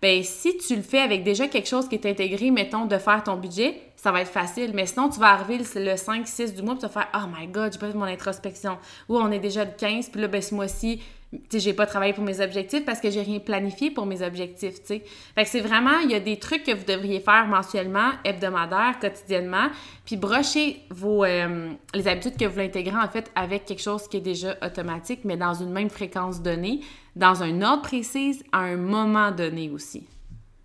Ben, 0.00 0.22
si 0.22 0.56
tu 0.58 0.76
le 0.76 0.82
fais 0.82 1.00
avec 1.00 1.24
déjà 1.24 1.48
quelque 1.48 1.68
chose 1.68 1.88
qui 1.88 1.96
est 1.96 2.06
intégré, 2.06 2.50
mettons, 2.50 2.86
de 2.86 2.96
faire 2.98 3.22
ton 3.24 3.36
budget, 3.36 3.80
ça 3.96 4.12
va 4.12 4.20
être 4.20 4.30
facile. 4.30 4.70
Mais 4.74 4.86
sinon, 4.86 5.08
tu 5.08 5.18
vas 5.18 5.30
arriver 5.32 5.58
le, 5.58 5.84
le 5.84 5.94
5-6 5.94 6.54
du 6.54 6.62
mois, 6.62 6.74
puis 6.76 6.86
tu 6.86 6.92
vas 6.94 7.02
faire, 7.02 7.08
oh 7.16 7.26
my 7.36 7.46
god, 7.48 7.72
j'ai 7.72 7.78
pas 7.80 7.88
fait 7.88 7.98
mon 7.98 8.04
introspection. 8.04 8.78
Ou 9.08 9.18
on 9.18 9.30
est 9.32 9.40
déjà 9.40 9.64
le 9.64 9.72
15, 9.76 10.10
puis 10.10 10.20
là, 10.20 10.28
ben, 10.28 10.40
ce 10.40 10.54
mois-ci, 10.54 11.02
tu 11.30 11.38
sais, 11.50 11.60
j'ai 11.60 11.72
pas 11.74 11.84
travaillé 11.84 12.14
pour 12.14 12.24
mes 12.24 12.40
objectifs 12.40 12.86
parce 12.86 13.00
que 13.00 13.10
j'ai 13.10 13.20
rien 13.20 13.38
planifié 13.38 13.90
pour 13.90 14.06
mes 14.06 14.22
objectifs, 14.22 14.80
tu 14.80 14.86
sais. 14.86 15.02
Fait 15.34 15.44
que 15.44 15.48
c'est 15.50 15.60
vraiment, 15.60 15.98
il 16.02 16.10
y 16.10 16.14
a 16.14 16.20
des 16.20 16.38
trucs 16.38 16.62
que 16.64 16.72
vous 16.74 16.84
devriez 16.86 17.20
faire 17.20 17.46
mensuellement, 17.46 18.12
hebdomadaire, 18.24 18.98
quotidiennement, 18.98 19.66
puis 20.06 20.16
brocher 20.16 20.80
vos, 20.90 21.24
euh, 21.24 21.70
les 21.94 22.08
habitudes 22.08 22.38
que 22.38 22.46
vous 22.46 22.52
voulez 22.52 22.64
intégrer, 22.66 22.96
en 22.96 23.08
fait, 23.10 23.30
avec 23.34 23.66
quelque 23.66 23.82
chose 23.82 24.08
qui 24.08 24.16
est 24.16 24.22
déjà 24.22 24.56
automatique, 24.64 25.20
mais 25.24 25.36
dans 25.36 25.52
une 25.52 25.70
même 25.70 25.90
fréquence 25.90 26.40
donnée, 26.42 26.80
dans 27.14 27.42
un 27.42 27.60
ordre 27.60 27.82
précis, 27.82 28.42
à 28.50 28.60
un 28.60 28.76
moment 28.76 29.30
donné 29.30 29.68
aussi. 29.70 30.06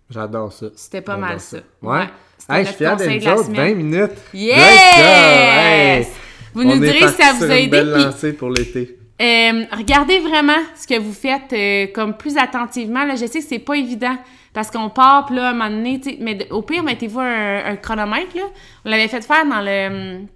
J'adore 0.08 0.50
ça. 0.52 0.66
C'était 0.76 1.02
pas 1.02 1.16
mal 1.18 1.40
ça. 1.40 1.58
Ouais. 1.82 1.98
Ouais. 1.98 2.06
Hey, 2.48 2.64
je 2.66 2.72
suis 2.72 2.84
la 2.84 2.96
joke, 2.96 3.44
semaine. 3.46 3.68
20 3.70 3.74
minutes. 3.74 4.10
Yes! 4.32 4.98
Hey! 4.98 6.06
Vous 6.54 6.62
nous 6.64 6.70
On 6.72 6.82
est 6.82 6.90
direz 6.92 7.08
si 7.08 7.14
ça 7.22 7.32
vous 7.34 7.44
a 7.44 7.46
une 7.48 7.52
aidé. 7.52 7.68
belle 7.68 7.92
puis- 7.92 8.02
lancée 8.04 8.32
pour 8.32 8.50
l'été. 8.50 8.98
Euh, 9.22 9.64
regardez 9.76 10.18
vraiment 10.18 10.58
ce 10.74 10.86
que 10.86 10.98
vous 10.98 11.12
faites 11.12 11.52
euh, 11.52 11.86
comme 11.94 12.16
plus 12.16 12.36
attentivement. 12.36 13.04
Là, 13.04 13.14
je 13.14 13.26
sais 13.26 13.38
que 13.40 13.44
c'est 13.44 13.58
pas 13.60 13.74
évident 13.76 14.16
parce 14.52 14.70
qu'on 14.70 14.88
part, 14.90 15.26
puis 15.26 15.36
là, 15.36 15.48
à 15.48 15.50
un 15.50 15.52
moment 15.52 15.70
donné, 15.70 16.00
mais 16.20 16.50
au 16.50 16.62
pire, 16.62 16.82
mettez-vous 16.82 17.20
un, 17.20 17.64
un 17.64 17.76
chronomètre. 17.76 18.36
Là. 18.36 18.42
On 18.84 18.90
l'avait 18.90 19.08
fait 19.08 19.24
faire 19.24 19.46
dans 19.46 19.60
le 19.60 20.18
hum, 20.20 20.26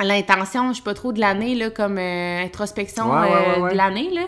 l'intention, 0.00 0.72
je 0.72 0.78
sais 0.78 0.82
pas 0.82 0.94
trop, 0.94 1.12
de 1.12 1.20
l'année, 1.20 1.54
là, 1.54 1.70
comme 1.70 1.96
euh, 1.98 2.44
introspection 2.44 3.10
Ouais, 3.10 3.20
ouais, 3.20 3.28
ouais, 3.56 3.62
ouais. 3.62 3.72
de 3.72 3.76
l'année, 3.76 4.10
là. 4.12 4.22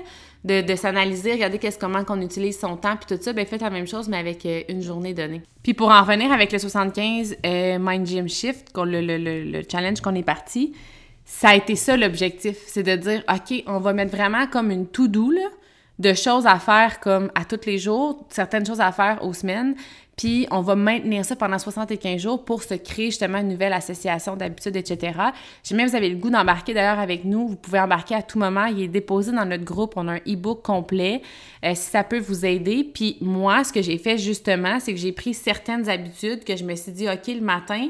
De, 0.44 0.60
de 0.60 0.76
s'analyser, 0.76 1.32
regarder 1.32 1.58
qu'est-ce 1.58 1.78
comment 1.78 2.04
qu'on 2.04 2.20
utilise 2.20 2.60
son 2.60 2.76
temps 2.76 2.96
puis 2.96 3.16
tout 3.16 3.22
ça, 3.22 3.32
ben 3.32 3.46
faites 3.46 3.62
la 3.62 3.70
même 3.70 3.86
chose 3.86 4.10
mais 4.10 4.18
avec 4.18 4.46
une 4.68 4.82
journée 4.82 5.14
donnée. 5.14 5.40
Puis 5.62 5.72
pour 5.72 5.88
en 5.88 6.02
revenir 6.02 6.30
avec 6.32 6.52
le 6.52 6.58
75 6.58 7.38
euh, 7.46 7.78
Mind 7.80 8.06
Gym 8.06 8.28
Shift, 8.28 8.70
qu'on- 8.74 8.84
le, 8.84 9.00
le, 9.00 9.16
le, 9.16 9.42
le 9.44 9.62
challenge 9.72 10.02
qu'on 10.02 10.14
est 10.14 10.22
parti, 10.22 10.74
ça 11.24 11.50
a 11.50 11.54
été 11.56 11.74
ça 11.76 11.96
l'objectif, 11.96 12.56
c'est 12.66 12.82
de 12.82 12.96
dire 12.96 13.22
OK, 13.32 13.62
on 13.66 13.78
va 13.78 13.92
mettre 13.92 14.14
vraiment 14.14 14.46
comme 14.46 14.70
une 14.70 14.86
to-do 14.86 15.32
de 15.98 16.12
choses 16.12 16.46
à 16.46 16.58
faire 16.58 17.00
comme 17.00 17.30
à 17.34 17.44
tous 17.44 17.66
les 17.66 17.78
jours, 17.78 18.24
certaines 18.28 18.66
choses 18.66 18.80
à 18.80 18.92
faire 18.92 19.24
aux 19.24 19.32
semaines, 19.32 19.76
puis 20.16 20.46
on 20.50 20.60
va 20.60 20.76
maintenir 20.76 21.24
ça 21.24 21.34
pendant 21.34 21.58
75 21.58 22.20
jours 22.20 22.44
pour 22.44 22.62
se 22.62 22.74
créer 22.74 23.06
justement 23.06 23.38
une 23.38 23.48
nouvelle 23.48 23.72
association 23.72 24.36
d'habitudes, 24.36 24.76
etc. 24.76 25.12
Si 25.62 25.70
jamais 25.74 25.86
vous 25.86 25.96
avez 25.96 26.08
le 26.08 26.16
goût 26.16 26.30
d'embarquer 26.30 26.72
d'ailleurs 26.72 27.00
avec 27.00 27.24
nous, 27.24 27.48
vous 27.48 27.56
pouvez 27.56 27.80
embarquer 27.80 28.14
à 28.14 28.22
tout 28.22 28.38
moment. 28.38 28.66
Il 28.66 28.82
est 28.82 28.88
déposé 28.88 29.32
dans 29.32 29.44
notre 29.44 29.64
groupe. 29.64 29.94
On 29.96 30.06
a 30.06 30.14
un 30.14 30.20
e-book 30.28 30.62
complet 30.62 31.22
euh, 31.64 31.74
si 31.74 31.90
ça 31.90 32.04
peut 32.04 32.20
vous 32.20 32.46
aider. 32.46 32.84
Puis 32.84 33.16
moi, 33.20 33.64
ce 33.64 33.72
que 33.72 33.82
j'ai 33.82 33.98
fait 33.98 34.16
justement, 34.16 34.78
c'est 34.78 34.92
que 34.92 35.00
j'ai 35.00 35.12
pris 35.12 35.34
certaines 35.34 35.88
habitudes 35.88 36.44
que 36.44 36.56
je 36.56 36.64
me 36.64 36.76
suis 36.76 36.92
dit, 36.92 37.08
OK, 37.08 37.26
le 37.26 37.40
matin, 37.40 37.88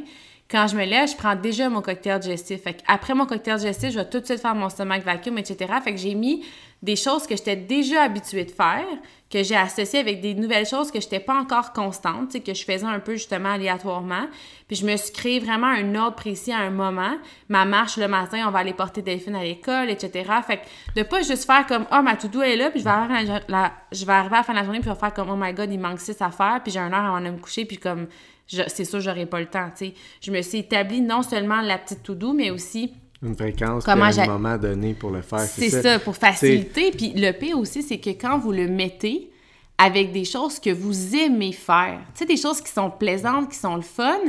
quand 0.54 0.68
je 0.68 0.76
me 0.76 0.84
lève, 0.84 1.08
je 1.08 1.16
prends 1.16 1.34
déjà 1.34 1.68
mon 1.68 1.82
cocktail 1.82 2.20
digestif. 2.20 2.60
Après 2.86 3.12
mon 3.12 3.26
cocktail 3.26 3.56
digestif, 3.58 3.90
je 3.90 3.98
vais 3.98 4.08
tout 4.08 4.20
de 4.20 4.24
suite 4.24 4.40
faire 4.40 4.54
mon 4.54 4.68
stomac 4.68 5.02
vacuum, 5.02 5.36
etc. 5.36 5.72
Fait 5.82 5.92
que 5.92 5.98
j'ai 5.98 6.14
mis 6.14 6.44
des 6.84 6.96
choses 6.96 7.26
que 7.26 7.34
j'étais 7.34 7.56
déjà 7.56 8.02
habituée 8.02 8.44
de 8.44 8.50
faire, 8.50 8.84
que 9.30 9.42
j'ai 9.42 9.56
associées 9.56 10.00
avec 10.00 10.20
des 10.20 10.34
nouvelles 10.34 10.66
choses 10.66 10.90
que 10.90 11.00
je 11.00 11.06
n'étais 11.06 11.18
pas 11.18 11.34
encore 11.34 11.72
constante, 11.72 12.40
que 12.44 12.52
je 12.52 12.62
faisais 12.62 12.84
un 12.84 13.00
peu 13.00 13.14
justement 13.14 13.52
aléatoirement. 13.52 14.26
Puis 14.68 14.76
je 14.76 14.86
me 14.86 14.94
suis 14.96 15.12
créé 15.12 15.40
vraiment 15.40 15.66
un 15.66 15.94
ordre 15.94 16.14
précis 16.14 16.52
à 16.52 16.58
un 16.58 16.68
moment. 16.68 17.16
Ma 17.48 17.64
marche 17.64 17.96
le 17.96 18.06
matin, 18.06 18.44
on 18.46 18.50
va 18.50 18.58
aller 18.58 18.74
porter 18.74 19.00
Delphine 19.00 19.34
à 19.34 19.42
l'école, 19.42 19.88
etc. 19.88 20.30
Fait 20.46 20.58
que 20.58 21.00
de 21.00 21.02
pas 21.04 21.22
juste 21.22 21.46
faire 21.46 21.66
comme, 21.66 21.86
oh, 21.90 22.02
ma 22.02 22.16
to-do 22.16 22.42
est 22.42 22.56
là, 22.56 22.70
puis 22.70 22.80
je 22.80 22.84
vais, 22.84 22.90
arriver 22.90 23.14
à 23.14 23.40
la, 23.48 24.42
fin 24.42 24.52
de 24.52 24.58
la 24.58 24.64
journée, 24.64 24.80
puis 24.80 24.90
je 24.90 24.94
vais 24.94 25.00
faire 25.00 25.14
comme, 25.14 25.30
oh 25.30 25.36
my 25.38 25.54
god, 25.54 25.72
il 25.72 25.80
manque 25.80 26.00
six 26.00 26.20
à 26.20 26.30
faire, 26.30 26.60
puis 26.62 26.70
j'ai 26.70 26.80
une 26.80 26.92
heure 26.92 27.04
avant 27.04 27.20
de 27.22 27.30
me 27.30 27.38
coucher, 27.38 27.64
puis 27.64 27.78
comme, 27.78 28.08
c'est 28.46 28.84
sûr, 28.84 29.00
j'aurai 29.00 29.24
pas 29.24 29.40
le 29.40 29.46
temps, 29.46 29.70
tu 29.70 29.86
sais. 29.86 29.94
Je 30.20 30.30
me 30.30 30.42
suis 30.42 30.58
établi 30.58 31.00
non 31.00 31.22
seulement 31.22 31.62
la 31.62 31.78
petite 31.78 32.02
to-do, 32.02 32.34
mais 32.34 32.50
aussi 32.50 32.92
Une 33.24 33.34
fréquence, 33.34 33.84
j'ai- 34.12 34.20
un 34.22 34.26
moment 34.38 34.58
donné 34.58 34.94
pour 34.94 35.10
le 35.10 35.22
faire. 35.22 35.40
c'est 35.40 35.70
ça, 35.70 35.98
pour 35.98 36.14
faciliter. 36.16 36.90
Puis 36.90 37.12
le 37.16 37.32
pire 37.32 37.58
aussi, 37.58 37.82
c'est 37.82 37.98
que 37.98 38.10
quand 38.10 38.38
vous 38.38 38.52
le 38.52 38.68
mettez 38.68 39.30
avec 39.76 40.12
des 40.12 40.24
choses 40.24 40.58
que 40.60 40.70
vous 40.70 41.16
aimez 41.16 41.52
faire, 41.52 42.00
tu 42.14 42.20
sais, 42.20 42.26
des 42.26 42.36
choses 42.36 42.60
qui 42.60 42.70
sont 42.70 42.90
plaisantes, 42.90 43.50
qui 43.50 43.58
sont 43.58 43.76
le 43.76 43.82
fun, 43.82 44.20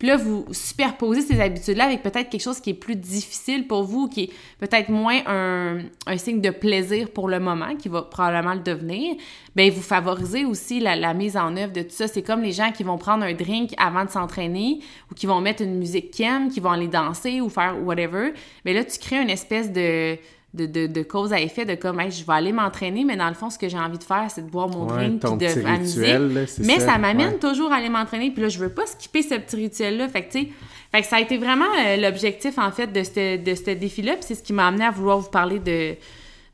puis 0.00 0.08
là, 0.08 0.16
vous 0.16 0.46
superposez 0.50 1.20
ces 1.20 1.38
habitudes-là 1.42 1.84
avec 1.84 2.02
peut-être 2.02 2.30
quelque 2.30 2.40
chose 2.40 2.58
qui 2.58 2.70
est 2.70 2.74
plus 2.74 2.96
difficile 2.96 3.66
pour 3.66 3.82
vous, 3.82 4.08
qui 4.08 4.22
est 4.22 4.30
peut-être 4.58 4.88
moins 4.88 5.20
un, 5.26 6.16
signe 6.16 6.40
de 6.40 6.48
plaisir 6.48 7.10
pour 7.10 7.28
le 7.28 7.38
moment, 7.38 7.76
qui 7.76 7.90
va 7.90 8.00
probablement 8.00 8.54
le 8.54 8.60
devenir, 8.60 9.16
bien, 9.54 9.68
vous 9.68 9.82
favorisez 9.82 10.46
aussi 10.46 10.80
la, 10.80 10.96
la 10.96 11.12
mise 11.12 11.36
en 11.36 11.54
œuvre 11.54 11.74
de 11.74 11.82
tout 11.82 11.90
ça. 11.90 12.08
C'est 12.08 12.22
comme 12.22 12.40
les 12.40 12.52
gens 12.52 12.72
qui 12.72 12.82
vont 12.82 12.96
prendre 12.96 13.24
un 13.24 13.34
drink 13.34 13.74
avant 13.76 14.06
de 14.06 14.10
s'entraîner 14.10 14.80
ou 15.10 15.14
qui 15.14 15.26
vont 15.26 15.42
mettre 15.42 15.62
une 15.62 15.76
musique 15.76 16.12
qu'ils 16.12 16.24
aiment, 16.24 16.48
qui 16.48 16.60
vont 16.60 16.70
aller 16.70 16.88
danser 16.88 17.42
ou 17.42 17.50
faire 17.50 17.76
whatever. 17.84 18.32
Mais 18.64 18.72
là, 18.72 18.84
tu 18.84 18.98
crées 18.98 19.20
une 19.20 19.28
espèce 19.28 19.70
de 19.70 20.16
de, 20.52 20.66
de, 20.66 20.86
de 20.88 21.02
cause 21.02 21.32
à 21.32 21.40
effet 21.40 21.64
de 21.64 21.74
comme 21.76 22.00
Hey, 22.00 22.10
je 22.10 22.26
vais 22.26 22.32
aller 22.32 22.52
m'entraîner 22.52 23.04
mais 23.04 23.16
dans 23.16 23.28
le 23.28 23.34
fond 23.34 23.50
ce 23.50 23.58
que 23.58 23.68
j'ai 23.68 23.78
envie 23.78 23.98
de 23.98 24.02
faire 24.04 24.26
c'est 24.34 24.44
de 24.44 24.50
boire 24.50 24.68
mon 24.68 24.88
Ouais, 24.88 25.08
drink 25.08 25.20
puis 25.20 25.30
de 25.54 25.62
m'amuser. 25.62 26.18
mais 26.64 26.78
ça, 26.80 26.86
ça, 26.86 26.98
m'amène 26.98 27.34
ouais. 27.34 27.38
toujours 27.38 27.72
à 27.72 27.76
aller 27.76 27.88
m'entraîner 27.88 28.30
puis 28.32 28.42
là 28.42 28.48
je 28.48 28.58
veux 28.58 28.68
pas 28.68 28.84
skipper 28.86 29.22
ce 29.22 29.34
petit 29.36 29.56
rituel 29.56 29.96
là 29.96 30.08
fait 30.08 30.22
que 30.24 30.32
tu 30.32 30.40
sais 30.40 30.48
fait 30.92 31.02
que 31.02 31.06
ça 31.06 31.16
a 31.16 31.20
été 31.20 31.38
vraiment 31.38 31.66
euh, 31.86 31.96
l'objectif 31.98 32.58
en 32.58 32.72
fait 32.72 32.88
de 32.88 33.04
ce 33.04 33.36
de 33.36 33.74
défi 33.74 34.02
là 34.02 34.14
puis 34.14 34.24
c'est 34.26 34.34
ce 34.34 34.42
qui 34.42 34.52
m'a 34.52 34.66
amené 34.66 34.84
à 34.86 34.90
vouloir 34.90 35.18
vous 35.20 35.30
parler 35.30 35.60
de 35.60 35.94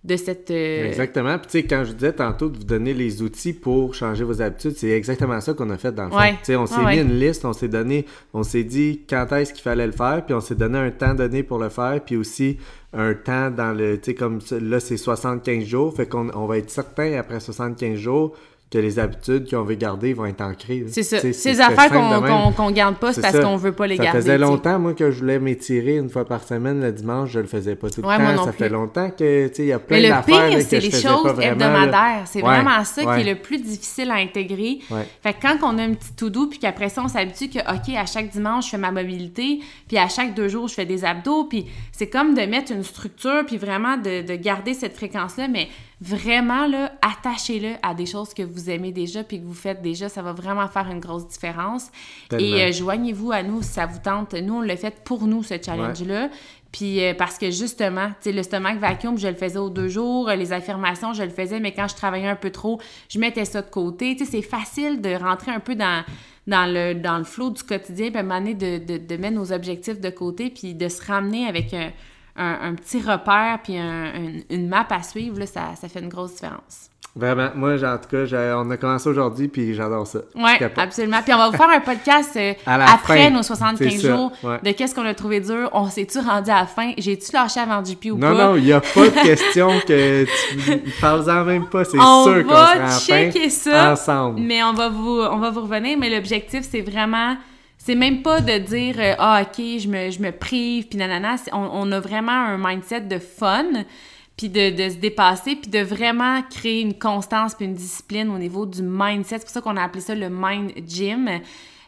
de 0.07 0.17
cette 0.17 0.51
euh, 0.53 0.87
Exactement. 0.87 1.37
Puis, 1.39 1.47
tu 1.47 1.53
sais, 1.53 1.63
quand 1.65 1.85
je 1.85 1.93
disais 1.93 2.13
tantôt 2.13 2.49
de 2.49 2.59
vous 2.59 2.65
donner 2.65 2.95
les 2.95 3.23
outils 3.23 3.53
pour 3.53 3.93
changer 3.95 4.23
vos 4.23 4.41
habitudes, 4.41 4.75
c'est 4.77 4.91
exactement 4.91 5.41
ça 5.41 5.53
qu'on 5.53 5.69
a 5.71 5.77
fait 5.77 5.93
dans 5.93 6.05
le 6.05 6.11
fond. 6.11 6.19
Ouais. 6.19 6.33
Tu 6.35 6.45
sais, 6.45 6.57
on 6.57 6.67
s'est 6.67 6.79
mis 6.79 6.85
ouais. 6.85 7.03
une 7.03 7.19
liste, 7.19 7.45
on 7.45 7.53
s'est 7.53 7.69
donné, 7.69 8.07
on 8.33 8.45
s'est 8.45 8.63
dit 8.63 9.03
quand 9.09 9.27
est-ce 9.33 9.53
qu'il 9.53 9.63
fallait 9.63 9.87
le 9.87 9.93
faire, 9.93 10.25
puis 10.25 10.35
on 10.35 10.41
s'est 10.41 10.55
donné 10.55 10.79
un 10.79 10.91
temps 10.93 11.15
donné 11.15 11.43
pour 11.43 11.59
le 11.59 11.69
faire, 11.69 12.01
puis 12.05 12.17
aussi 12.17 12.59
un 12.93 13.15
temps 13.15 13.51
dans 13.51 13.73
le, 13.73 13.99
tu 13.99 14.13
sais, 14.13 14.15
comme 14.15 14.39
là, 14.61 14.79
c'est 14.79 14.97
75 14.97 15.65
jours, 15.65 15.95
fait 15.95 16.07
qu'on 16.07 16.31
on 16.35 16.47
va 16.47 16.59
être 16.59 16.71
certain 16.71 17.19
après 17.19 17.41
75 17.41 17.99
jours 17.99 18.37
que 18.69 18.79
les 18.79 18.99
habitudes 18.99 19.49
qu'on 19.49 19.63
veut 19.63 19.77
garder 19.77 20.13
vont 20.13 20.27
être 20.27 20.41
ancrées. 20.41 20.87
c'est 20.89 21.05
ça 21.05 21.21
ces 21.21 21.61
affaires 21.61 21.89
qu'on 21.89 22.51
qu'on 22.53 22.71
garde 22.73 22.97
pas 22.97 23.13
c'est 23.13 23.21
parce 23.21 23.37
ça. 23.37 23.43
qu'on 23.43 23.57
veut 23.57 23.71
pas 23.71 23.87
les 23.87 23.97
ça 23.97 24.03
garder 24.05 24.19
faisait 24.19 24.37
tu 24.37 24.43
sais. 24.43 24.51
longtemps, 24.51 24.79
moi, 24.81 24.93
que 24.95 25.13
je 25.13 25.21
voulais 25.21 25.39
m'étirer 25.39 25.97
une 25.99 26.11
fois 26.11 26.25
par 26.25 26.43
semaine 26.43 26.81
le 26.81 26.91
dimanche. 26.91 27.31
Je 27.31 27.39
le 27.39 27.47
faisais 27.47 27.77
pas 27.77 27.91
tout 27.91 28.03
le 28.03 28.09
Ouais, 28.09 28.19
moi 28.19 28.33
temps. 28.33 28.39
non 28.39 28.45
Ça 28.45 28.51
plus. 28.51 28.59
fait 28.59 28.69
longtemps 28.69 29.11
que, 29.11 29.47
tu 29.47 29.55
sais, 29.55 29.63
il 29.63 29.69
y 29.69 29.73
a 29.73 29.79
plein 29.79 29.97
Mais 29.99 30.03
le 30.03 30.09
d'affaires 30.09 30.49
pire, 30.49 30.61
c'est 30.69 30.81
les 30.81 30.91
choses 30.91 31.27
vraiment, 31.33 31.53
hebdomadaires. 31.53 32.23
C'est 32.25 32.43
Ouais, 32.43 32.61
vraiment 32.61 32.83
ça 32.85 33.05
ouais. 33.05 33.23
qui 33.23 33.29
est 33.29 33.35
le 33.35 33.41
plus 33.41 33.59
difficile 33.63 34.11
à 34.11 34.15
intégrer. 34.15 34.81
Fait 35.23 35.33
que 35.35 35.43
quand 35.43 35.59
on 35.63 35.79
a 35.79 35.83
un 35.85 35.95
petit 35.95 36.13
to-do, 36.15 36.49
puis 36.49 36.59
qu'après 36.59 36.89
ça, 36.89 37.03
on 37.05 37.09
s'habitue 37.09 37.49
que, 37.49 37.61
OK, 37.61 37.95
à 37.97 38.05
chaque 38.07 38.31
dimanche, 38.31 38.65
je 38.65 38.71
fais 38.71 38.79
ma 38.79 38.91
mobilité, 38.91 39.61
puis 39.87 39.97
à 39.97 40.09
chaque 40.09 40.35
deux 40.35 40.49
jours, 40.49 40.67
je 40.67 40.75
fais 40.75 40.87
des 40.87 41.05
abdos, 41.05 41.45
puis 41.45 41.67
c'est 41.93 42.09
comme 42.09 42.35
de 42.35 42.43
mettre 42.43 42.73
une 42.73 42.83
structure, 42.83 43.45
puis 43.47 43.59
vraiment 43.59 43.97
de, 43.97 44.27
de 44.27 44.35
garder 44.35 44.75
cette 44.75 44.97
fréquence-là, 44.97 45.47
mais 45.47 45.69
vraiment, 46.01 46.67
là, 46.67 46.93
attachez-le 47.01 47.75
à 47.83 47.95
des 47.95 48.07
choses 48.07 48.35
que 48.35 48.43
vous 48.43 48.69
aimez 48.71 48.93
déjà, 48.93 49.25
puis 49.25 49.41
que 49.41 49.45
vous 49.47 49.55
faites 49.55 49.83
déjà. 49.83 50.09
Ça 50.09 50.23
va 50.23 50.33
vraiment 50.33 50.69
faire 50.69 50.89
une 50.91 51.01
grosse 51.01 51.27
différence. 51.29 51.91
Tellement. 52.29 52.45
Et 52.45 52.65
euh, 52.65 52.73
joignez-vous 52.73 53.33
à 53.33 53.43
nous 53.43 53.63
si 53.63 53.71
ça 53.71 53.87
vous 53.87 53.99
tente. 53.99 54.35
Nous, 54.35 54.55
on 54.55 54.61
l'a 54.61 54.77
fait 54.77 55.03
pour 55.05 55.27
nous, 55.27 55.43
ce 55.43 55.55
challenge-là. 55.63 56.29
Puis 56.73 57.03
euh, 57.03 57.15
parce 57.15 57.39
que 57.39 57.51
justement, 57.51 58.09
tu 58.09 58.15
sais, 58.21 58.33
le 58.33 58.43
stomac 58.43 58.79
vacuum, 58.79 59.17
je 59.17 59.29
le 59.29 59.35
faisais 59.35 59.59
aux 59.59 59.71
deux 59.71 59.89
jours, 59.89 60.29
les 60.29 60.53
affirmations, 60.53 61.15
je 61.15 61.23
le 61.23 61.31
faisais, 61.31 61.61
mais 61.61 61.73
quand 61.73 61.89
je 61.89 61.95
travaillais 61.95 62.29
un 62.29 62.37
peu 62.37 62.51
trop, 62.51 62.81
je 63.09 63.19
mettais 63.19 63.47
ça 63.47 63.63
de 63.63 63.71
côté. 63.71 64.15
Tu 64.17 64.25
sais, 64.25 64.33
c'est 64.33 64.43
facile 64.43 65.01
de 65.01 65.15
rentrer 65.15 65.53
un 65.53 65.61
peu 65.61 65.75
dans, 65.75 66.05
dans 66.47 66.71
le, 66.71 66.95
dans 66.95 67.17
le 67.17 67.25
flot 67.25 67.51
du 67.51 67.63
quotidien, 67.63 68.09
puis 68.09 68.19
à 68.19 68.21
un 68.21 68.23
moment 68.25 68.41
donné, 68.41 68.55
de, 68.55 68.79
de, 68.85 68.99
de 68.99 69.17
mettre 69.17 69.37
nos 69.37 69.53
objectifs 69.53 70.01
de 70.01 70.11
côté, 70.11 70.51
puis 70.51 70.75
de 70.75 70.89
se 70.89 71.03
ramener 71.07 71.47
avec 71.47 71.73
un, 71.73 71.93
un, 72.37 72.71
un 72.71 72.75
petit 72.75 73.01
repère, 73.01 73.59
puis 73.63 73.77
un- 73.79 74.07
un- 74.15 74.41
une 74.51 74.69
map 74.69 74.87
à 74.91 75.03
suivre, 75.03 75.39
là, 75.39 75.47
ça, 75.47 75.71
ça 75.81 75.89
fait 75.89 76.01
une 76.01 76.09
grosse 76.09 76.35
différence. 76.35 76.91
Vraiment, 77.19 77.49
moi, 77.55 77.77
en 77.83 77.97
tout 77.97 78.11
cas, 78.11 78.27
j'ai- 78.27 78.53
on 78.55 78.71
a 78.71 78.77
commencé 78.77 79.09
aujourd'hui, 79.09 79.49
puis 79.49 79.73
j'adore 79.73 80.07
ça. 80.07 80.19
Oui, 80.35 80.51
absolument. 80.77 81.17
Puis 81.25 81.33
on 81.33 81.39
va 81.39 81.49
vous 81.49 81.57
faire 81.57 81.71
un 81.71 81.81
podcast 81.81 82.37
euh, 82.37 82.53
après 82.67 83.25
fin. 83.25 83.31
nos 83.31 83.43
75 83.43 83.91
C'est 83.91 83.99
ça, 84.07 84.09
jours 84.15 84.33
ouais. 84.43 84.59
de 84.63 84.73
qu'est-ce 84.73 84.95
qu'on 84.95 85.07
a 85.07 85.15
trouvé 85.15 85.41
dur. 85.41 85.71
On 85.73 85.89
s'est-tu 85.89 86.19
rendu 86.19 86.51
à 86.51 86.57
la 86.61 86.67
fin? 86.67 86.93
J'ai-tu 86.99 87.33
lâché 87.33 87.59
avant 87.61 87.83
JP 87.83 88.13
ou 88.13 88.19
Non, 88.19 88.37
pas? 88.37 88.45
non, 88.49 88.57
il 88.57 88.65
n'y 88.65 88.73
a 88.75 88.83
pas 88.83 89.05
de 89.09 89.23
question 89.25 89.71
que 89.87 90.25
tu 90.27 90.91
parles-en 91.01 91.45
même 91.45 91.67
pas. 91.71 91.85
C'est 91.85 91.99
On 91.99 92.25
sûr 92.25 92.47
qu'on 92.47 92.53
va 92.53 92.99
checker 92.99 93.49
fin 93.49 93.49
ça. 93.49 93.93
ensemble. 93.93 94.41
Mais 94.43 94.63
on 94.63 94.75
va 94.75 94.91
vous, 94.91 95.19
on 95.23 95.39
va 95.39 95.49
vous 95.49 95.63
revenir. 95.63 95.97
Mais 95.99 96.11
l'objectif, 96.11 96.67
c'est 96.71 96.83
vraiment. 96.83 97.35
C'est 97.87 97.95
même 97.95 98.23
pas 98.23 98.41
de 98.41 98.59
dire 98.59 98.97
euh, 98.99 99.15
Ah, 99.17 99.43
OK, 99.43 99.59
je 99.59 99.87
me, 99.87 100.11
je 100.11 100.21
me 100.21 100.33
prive, 100.33 100.89
puis 100.89 100.99
nanana. 100.99 101.37
On, 101.53 101.71
on 101.73 101.93
a 101.93 102.01
vraiment 102.01 102.33
un 102.33 102.59
mindset 102.59 103.03
de 103.03 103.21
fun, 103.21 103.85
puis 104.37 104.49
de, 104.49 104.71
de 104.71 104.91
se 104.91 104.97
dépasser, 104.97 105.55
puis 105.55 105.71
de 105.71 105.79
vraiment 105.79 106.43
créer 106.51 106.81
une 106.81 106.99
constance 106.99 107.55
puis 107.55 107.65
une 107.65 107.75
discipline 107.75 108.29
au 108.31 108.39
niveau 108.39 108.67
du 108.67 108.83
mindset. 108.83 109.39
C'est 109.39 109.45
pour 109.45 109.51
ça 109.51 109.61
qu'on 109.61 109.77
a 109.77 109.85
appelé 109.85 110.01
ça 110.01 110.17
le 110.17 110.29
Mind 110.29 110.73
Gym. 110.85 111.31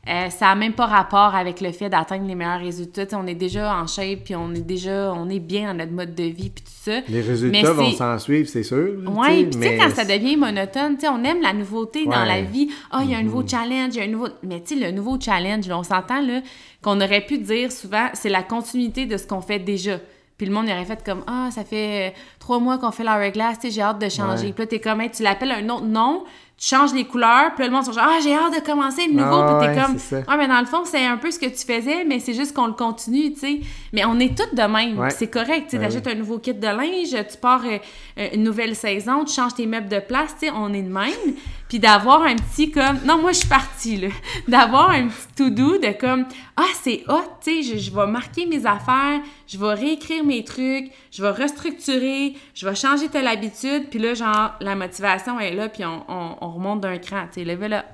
Euh, 0.08 0.30
ça 0.30 0.46
n'a 0.46 0.54
même 0.54 0.72
pas 0.72 0.86
rapport 0.86 1.34
avec 1.34 1.60
le 1.60 1.70
fait 1.70 1.90
d'atteindre 1.90 2.26
les 2.26 2.34
meilleurs 2.34 2.60
résultats. 2.60 3.04
On 3.12 3.26
est 3.26 3.34
déjà 3.34 3.76
en 3.76 3.86
shape, 3.86 4.20
puis 4.24 4.34
on 4.34 4.54
est 4.54 4.66
déjà 4.66 5.12
on 5.12 5.28
est 5.28 5.38
bien 5.38 5.68
dans 5.68 5.78
notre 5.78 5.92
mode 5.92 6.14
de 6.14 6.24
vie, 6.24 6.48
puis 6.48 6.64
tout 6.64 6.72
ça. 6.72 7.00
Les 7.08 7.20
Mais 7.20 7.20
résultats 7.20 7.72
vont 7.72 7.90
s'en 7.90 8.18
suivre, 8.18 8.48
c'est 8.48 8.62
sûr. 8.62 8.94
Oui, 9.06 9.44
puis 9.44 9.50
tu 9.50 9.60
sais, 9.60 9.76
quand 9.76 9.90
ça 9.90 10.04
devient 10.04 10.36
monotone, 10.36 10.96
on 11.12 11.24
aime 11.24 11.42
la 11.42 11.52
nouveauté 11.52 12.06
dans 12.06 12.24
la 12.24 12.40
vie. 12.40 12.70
Ah, 12.90 13.00
il 13.04 13.10
y 13.10 13.14
a 13.14 13.18
un 13.18 13.22
nouveau 13.22 13.46
challenge, 13.46 13.94
il 13.94 13.96
y 13.96 14.00
a 14.00 14.04
un 14.04 14.08
nouveau. 14.08 14.28
Mais 14.42 14.60
tu 14.62 14.78
sais, 14.78 14.86
le 14.86 14.92
nouveau 14.92 15.18
challenge, 15.20 15.68
là, 15.68 15.78
on 15.78 15.82
s'entend, 15.82 16.22
là, 16.22 16.40
qu'on 16.82 17.00
aurait 17.00 17.26
pu 17.26 17.38
dire 17.38 17.70
souvent, 17.70 18.08
c'est 18.14 18.30
la 18.30 18.42
continuité 18.42 19.04
de 19.04 19.16
ce 19.18 19.26
qu'on 19.26 19.42
fait 19.42 19.58
déjà. 19.58 19.98
Puis 20.38 20.46
le 20.46 20.52
monde 20.52 20.66
il 20.68 20.72
aurait 20.72 20.84
fait 20.86 21.04
comme 21.04 21.22
Ah, 21.26 21.48
ça 21.50 21.64
fait 21.64 22.14
trois 22.38 22.58
mois 22.60 22.78
qu'on 22.78 22.92
fait 22.92 23.04
la 23.04 23.30
glace, 23.30 23.58
tu 23.60 23.66
sais, 23.68 23.74
j'ai 23.74 23.82
hâte 23.82 23.98
de 23.98 24.08
changer. 24.08 24.46
Ouais. 24.46 24.52
Puis 24.52 24.62
là, 24.62 24.66
t'es 24.68 24.80
comme, 24.80 25.00
Hey, 25.00 25.10
tu 25.10 25.22
l'appelles 25.22 25.50
un 25.50 25.68
autre 25.68 25.84
nom, 25.84 26.24
tu 26.56 26.66
changes 26.66 26.92
les 26.94 27.04
couleurs, 27.04 27.52
puis 27.54 27.62
là, 27.64 27.66
le 27.68 27.72
monde 27.74 27.84
sont 27.84 27.92
genre, 27.92 28.06
ah, 28.08 28.18
j'ai 28.22 28.34
hâte 28.34 28.54
de 28.54 28.64
commencer 28.64 29.06
le 29.06 29.12
nouveau, 29.14 29.36
Ah, 29.42 29.58
puis 29.60 29.68
t'es 29.68 29.74
ouais, 29.80 29.84
comme, 29.84 30.24
ah, 30.28 30.36
mais 30.36 30.48
dans 30.48 30.58
le 30.60 30.66
fond, 30.66 30.82
c'est 30.84 31.04
un 31.04 31.16
peu 31.16 31.30
ce 31.30 31.38
que 31.38 31.46
tu 31.46 31.64
faisais, 31.66 32.04
mais 32.04 32.18
c'est 32.20 32.34
juste 32.34 32.54
qu'on 32.54 32.66
le 32.68 32.72
continue, 32.72 33.32
tu 33.32 33.38
sais. 33.40 33.60
Mais 33.92 34.04
on 34.04 34.18
est 34.18 34.36
toutes 34.36 34.54
de 34.54 34.62
même, 34.62 34.98
Ouais. 34.98 35.10
c'est 35.10 35.28
correct, 35.28 35.66
tu 35.70 35.78
t'achètes 35.78 36.06
un 36.06 36.14
nouveau 36.14 36.38
kit 36.38 36.54
de 36.54 36.66
linge, 36.66 37.10
tu 37.30 37.36
pars 37.38 37.64
euh, 37.64 37.78
euh, 38.18 38.28
une 38.34 38.42
nouvelle 38.44 38.74
saison, 38.76 39.24
tu 39.24 39.34
changes 39.34 39.54
tes 39.54 39.66
meubles 39.66 39.88
de 39.88 40.00
place, 40.00 40.34
tu 40.40 40.46
sais, 40.46 40.52
on 40.54 40.72
est 40.72 40.82
de 40.82 40.92
même. 40.92 41.34
Puis 41.68 41.78
d'avoir 41.78 42.22
un 42.22 42.34
petit 42.36 42.70
comme, 42.70 42.98
non, 43.04 43.18
moi, 43.20 43.32
je 43.32 43.38
suis 43.40 43.48
partie, 43.48 43.96
là. 43.98 44.08
D'avoir 44.48 44.90
un 44.90 45.08
petit 45.08 45.26
to-do 45.36 45.76
de 45.78 45.92
comme, 46.00 46.24
ah, 46.56 46.62
c'est 46.82 47.04
hot, 47.08 47.20
tu 47.42 47.62
sais, 47.62 47.76
je, 47.76 47.78
je 47.78 47.90
vais 47.94 48.06
marquer 48.06 48.46
mes 48.46 48.64
affaires, 48.64 49.20
je 49.46 49.58
vais 49.58 49.74
réécrire 49.74 50.24
mes 50.24 50.42
trucs, 50.44 50.90
je 51.12 51.22
vais 51.22 51.30
restructurer, 51.30 52.34
je 52.54 52.66
vais 52.66 52.74
changer 52.74 53.08
telle 53.08 53.26
habitude, 53.26 53.88
puis 53.90 53.98
là, 53.98 54.14
genre, 54.14 54.52
la 54.60 54.74
motivation 54.74 55.38
est 55.38 55.52
là, 55.54 55.68
puis 55.68 55.84
on, 55.84 56.04
on, 56.08 56.36
on 56.40 56.50
remonte 56.52 56.80
d'un 56.80 56.96
cran, 56.98 57.24
tu 57.32 57.40
sais, 57.40 57.44
level 57.44 57.74
up, 57.74 57.84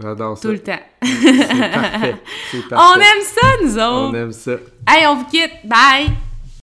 J'adore 0.00 0.38
ça. 0.38 0.42
tout 0.48 0.52
le 0.52 0.60
temps. 0.60 0.80
C'est 1.02 1.70
parfait. 1.72 2.16
C'est 2.50 2.58
On 2.66 2.68
parfait. 2.70 3.00
aime 3.00 3.22
ça, 3.24 3.48
nous 3.64 3.74
autres! 3.78 4.10
On 4.10 4.14
aime 4.14 4.32
ça. 4.32 4.52
Hey, 4.88 5.06
on 5.08 5.16
vous 5.16 5.26
quitte! 5.26 5.52
Bye! 5.64 6.08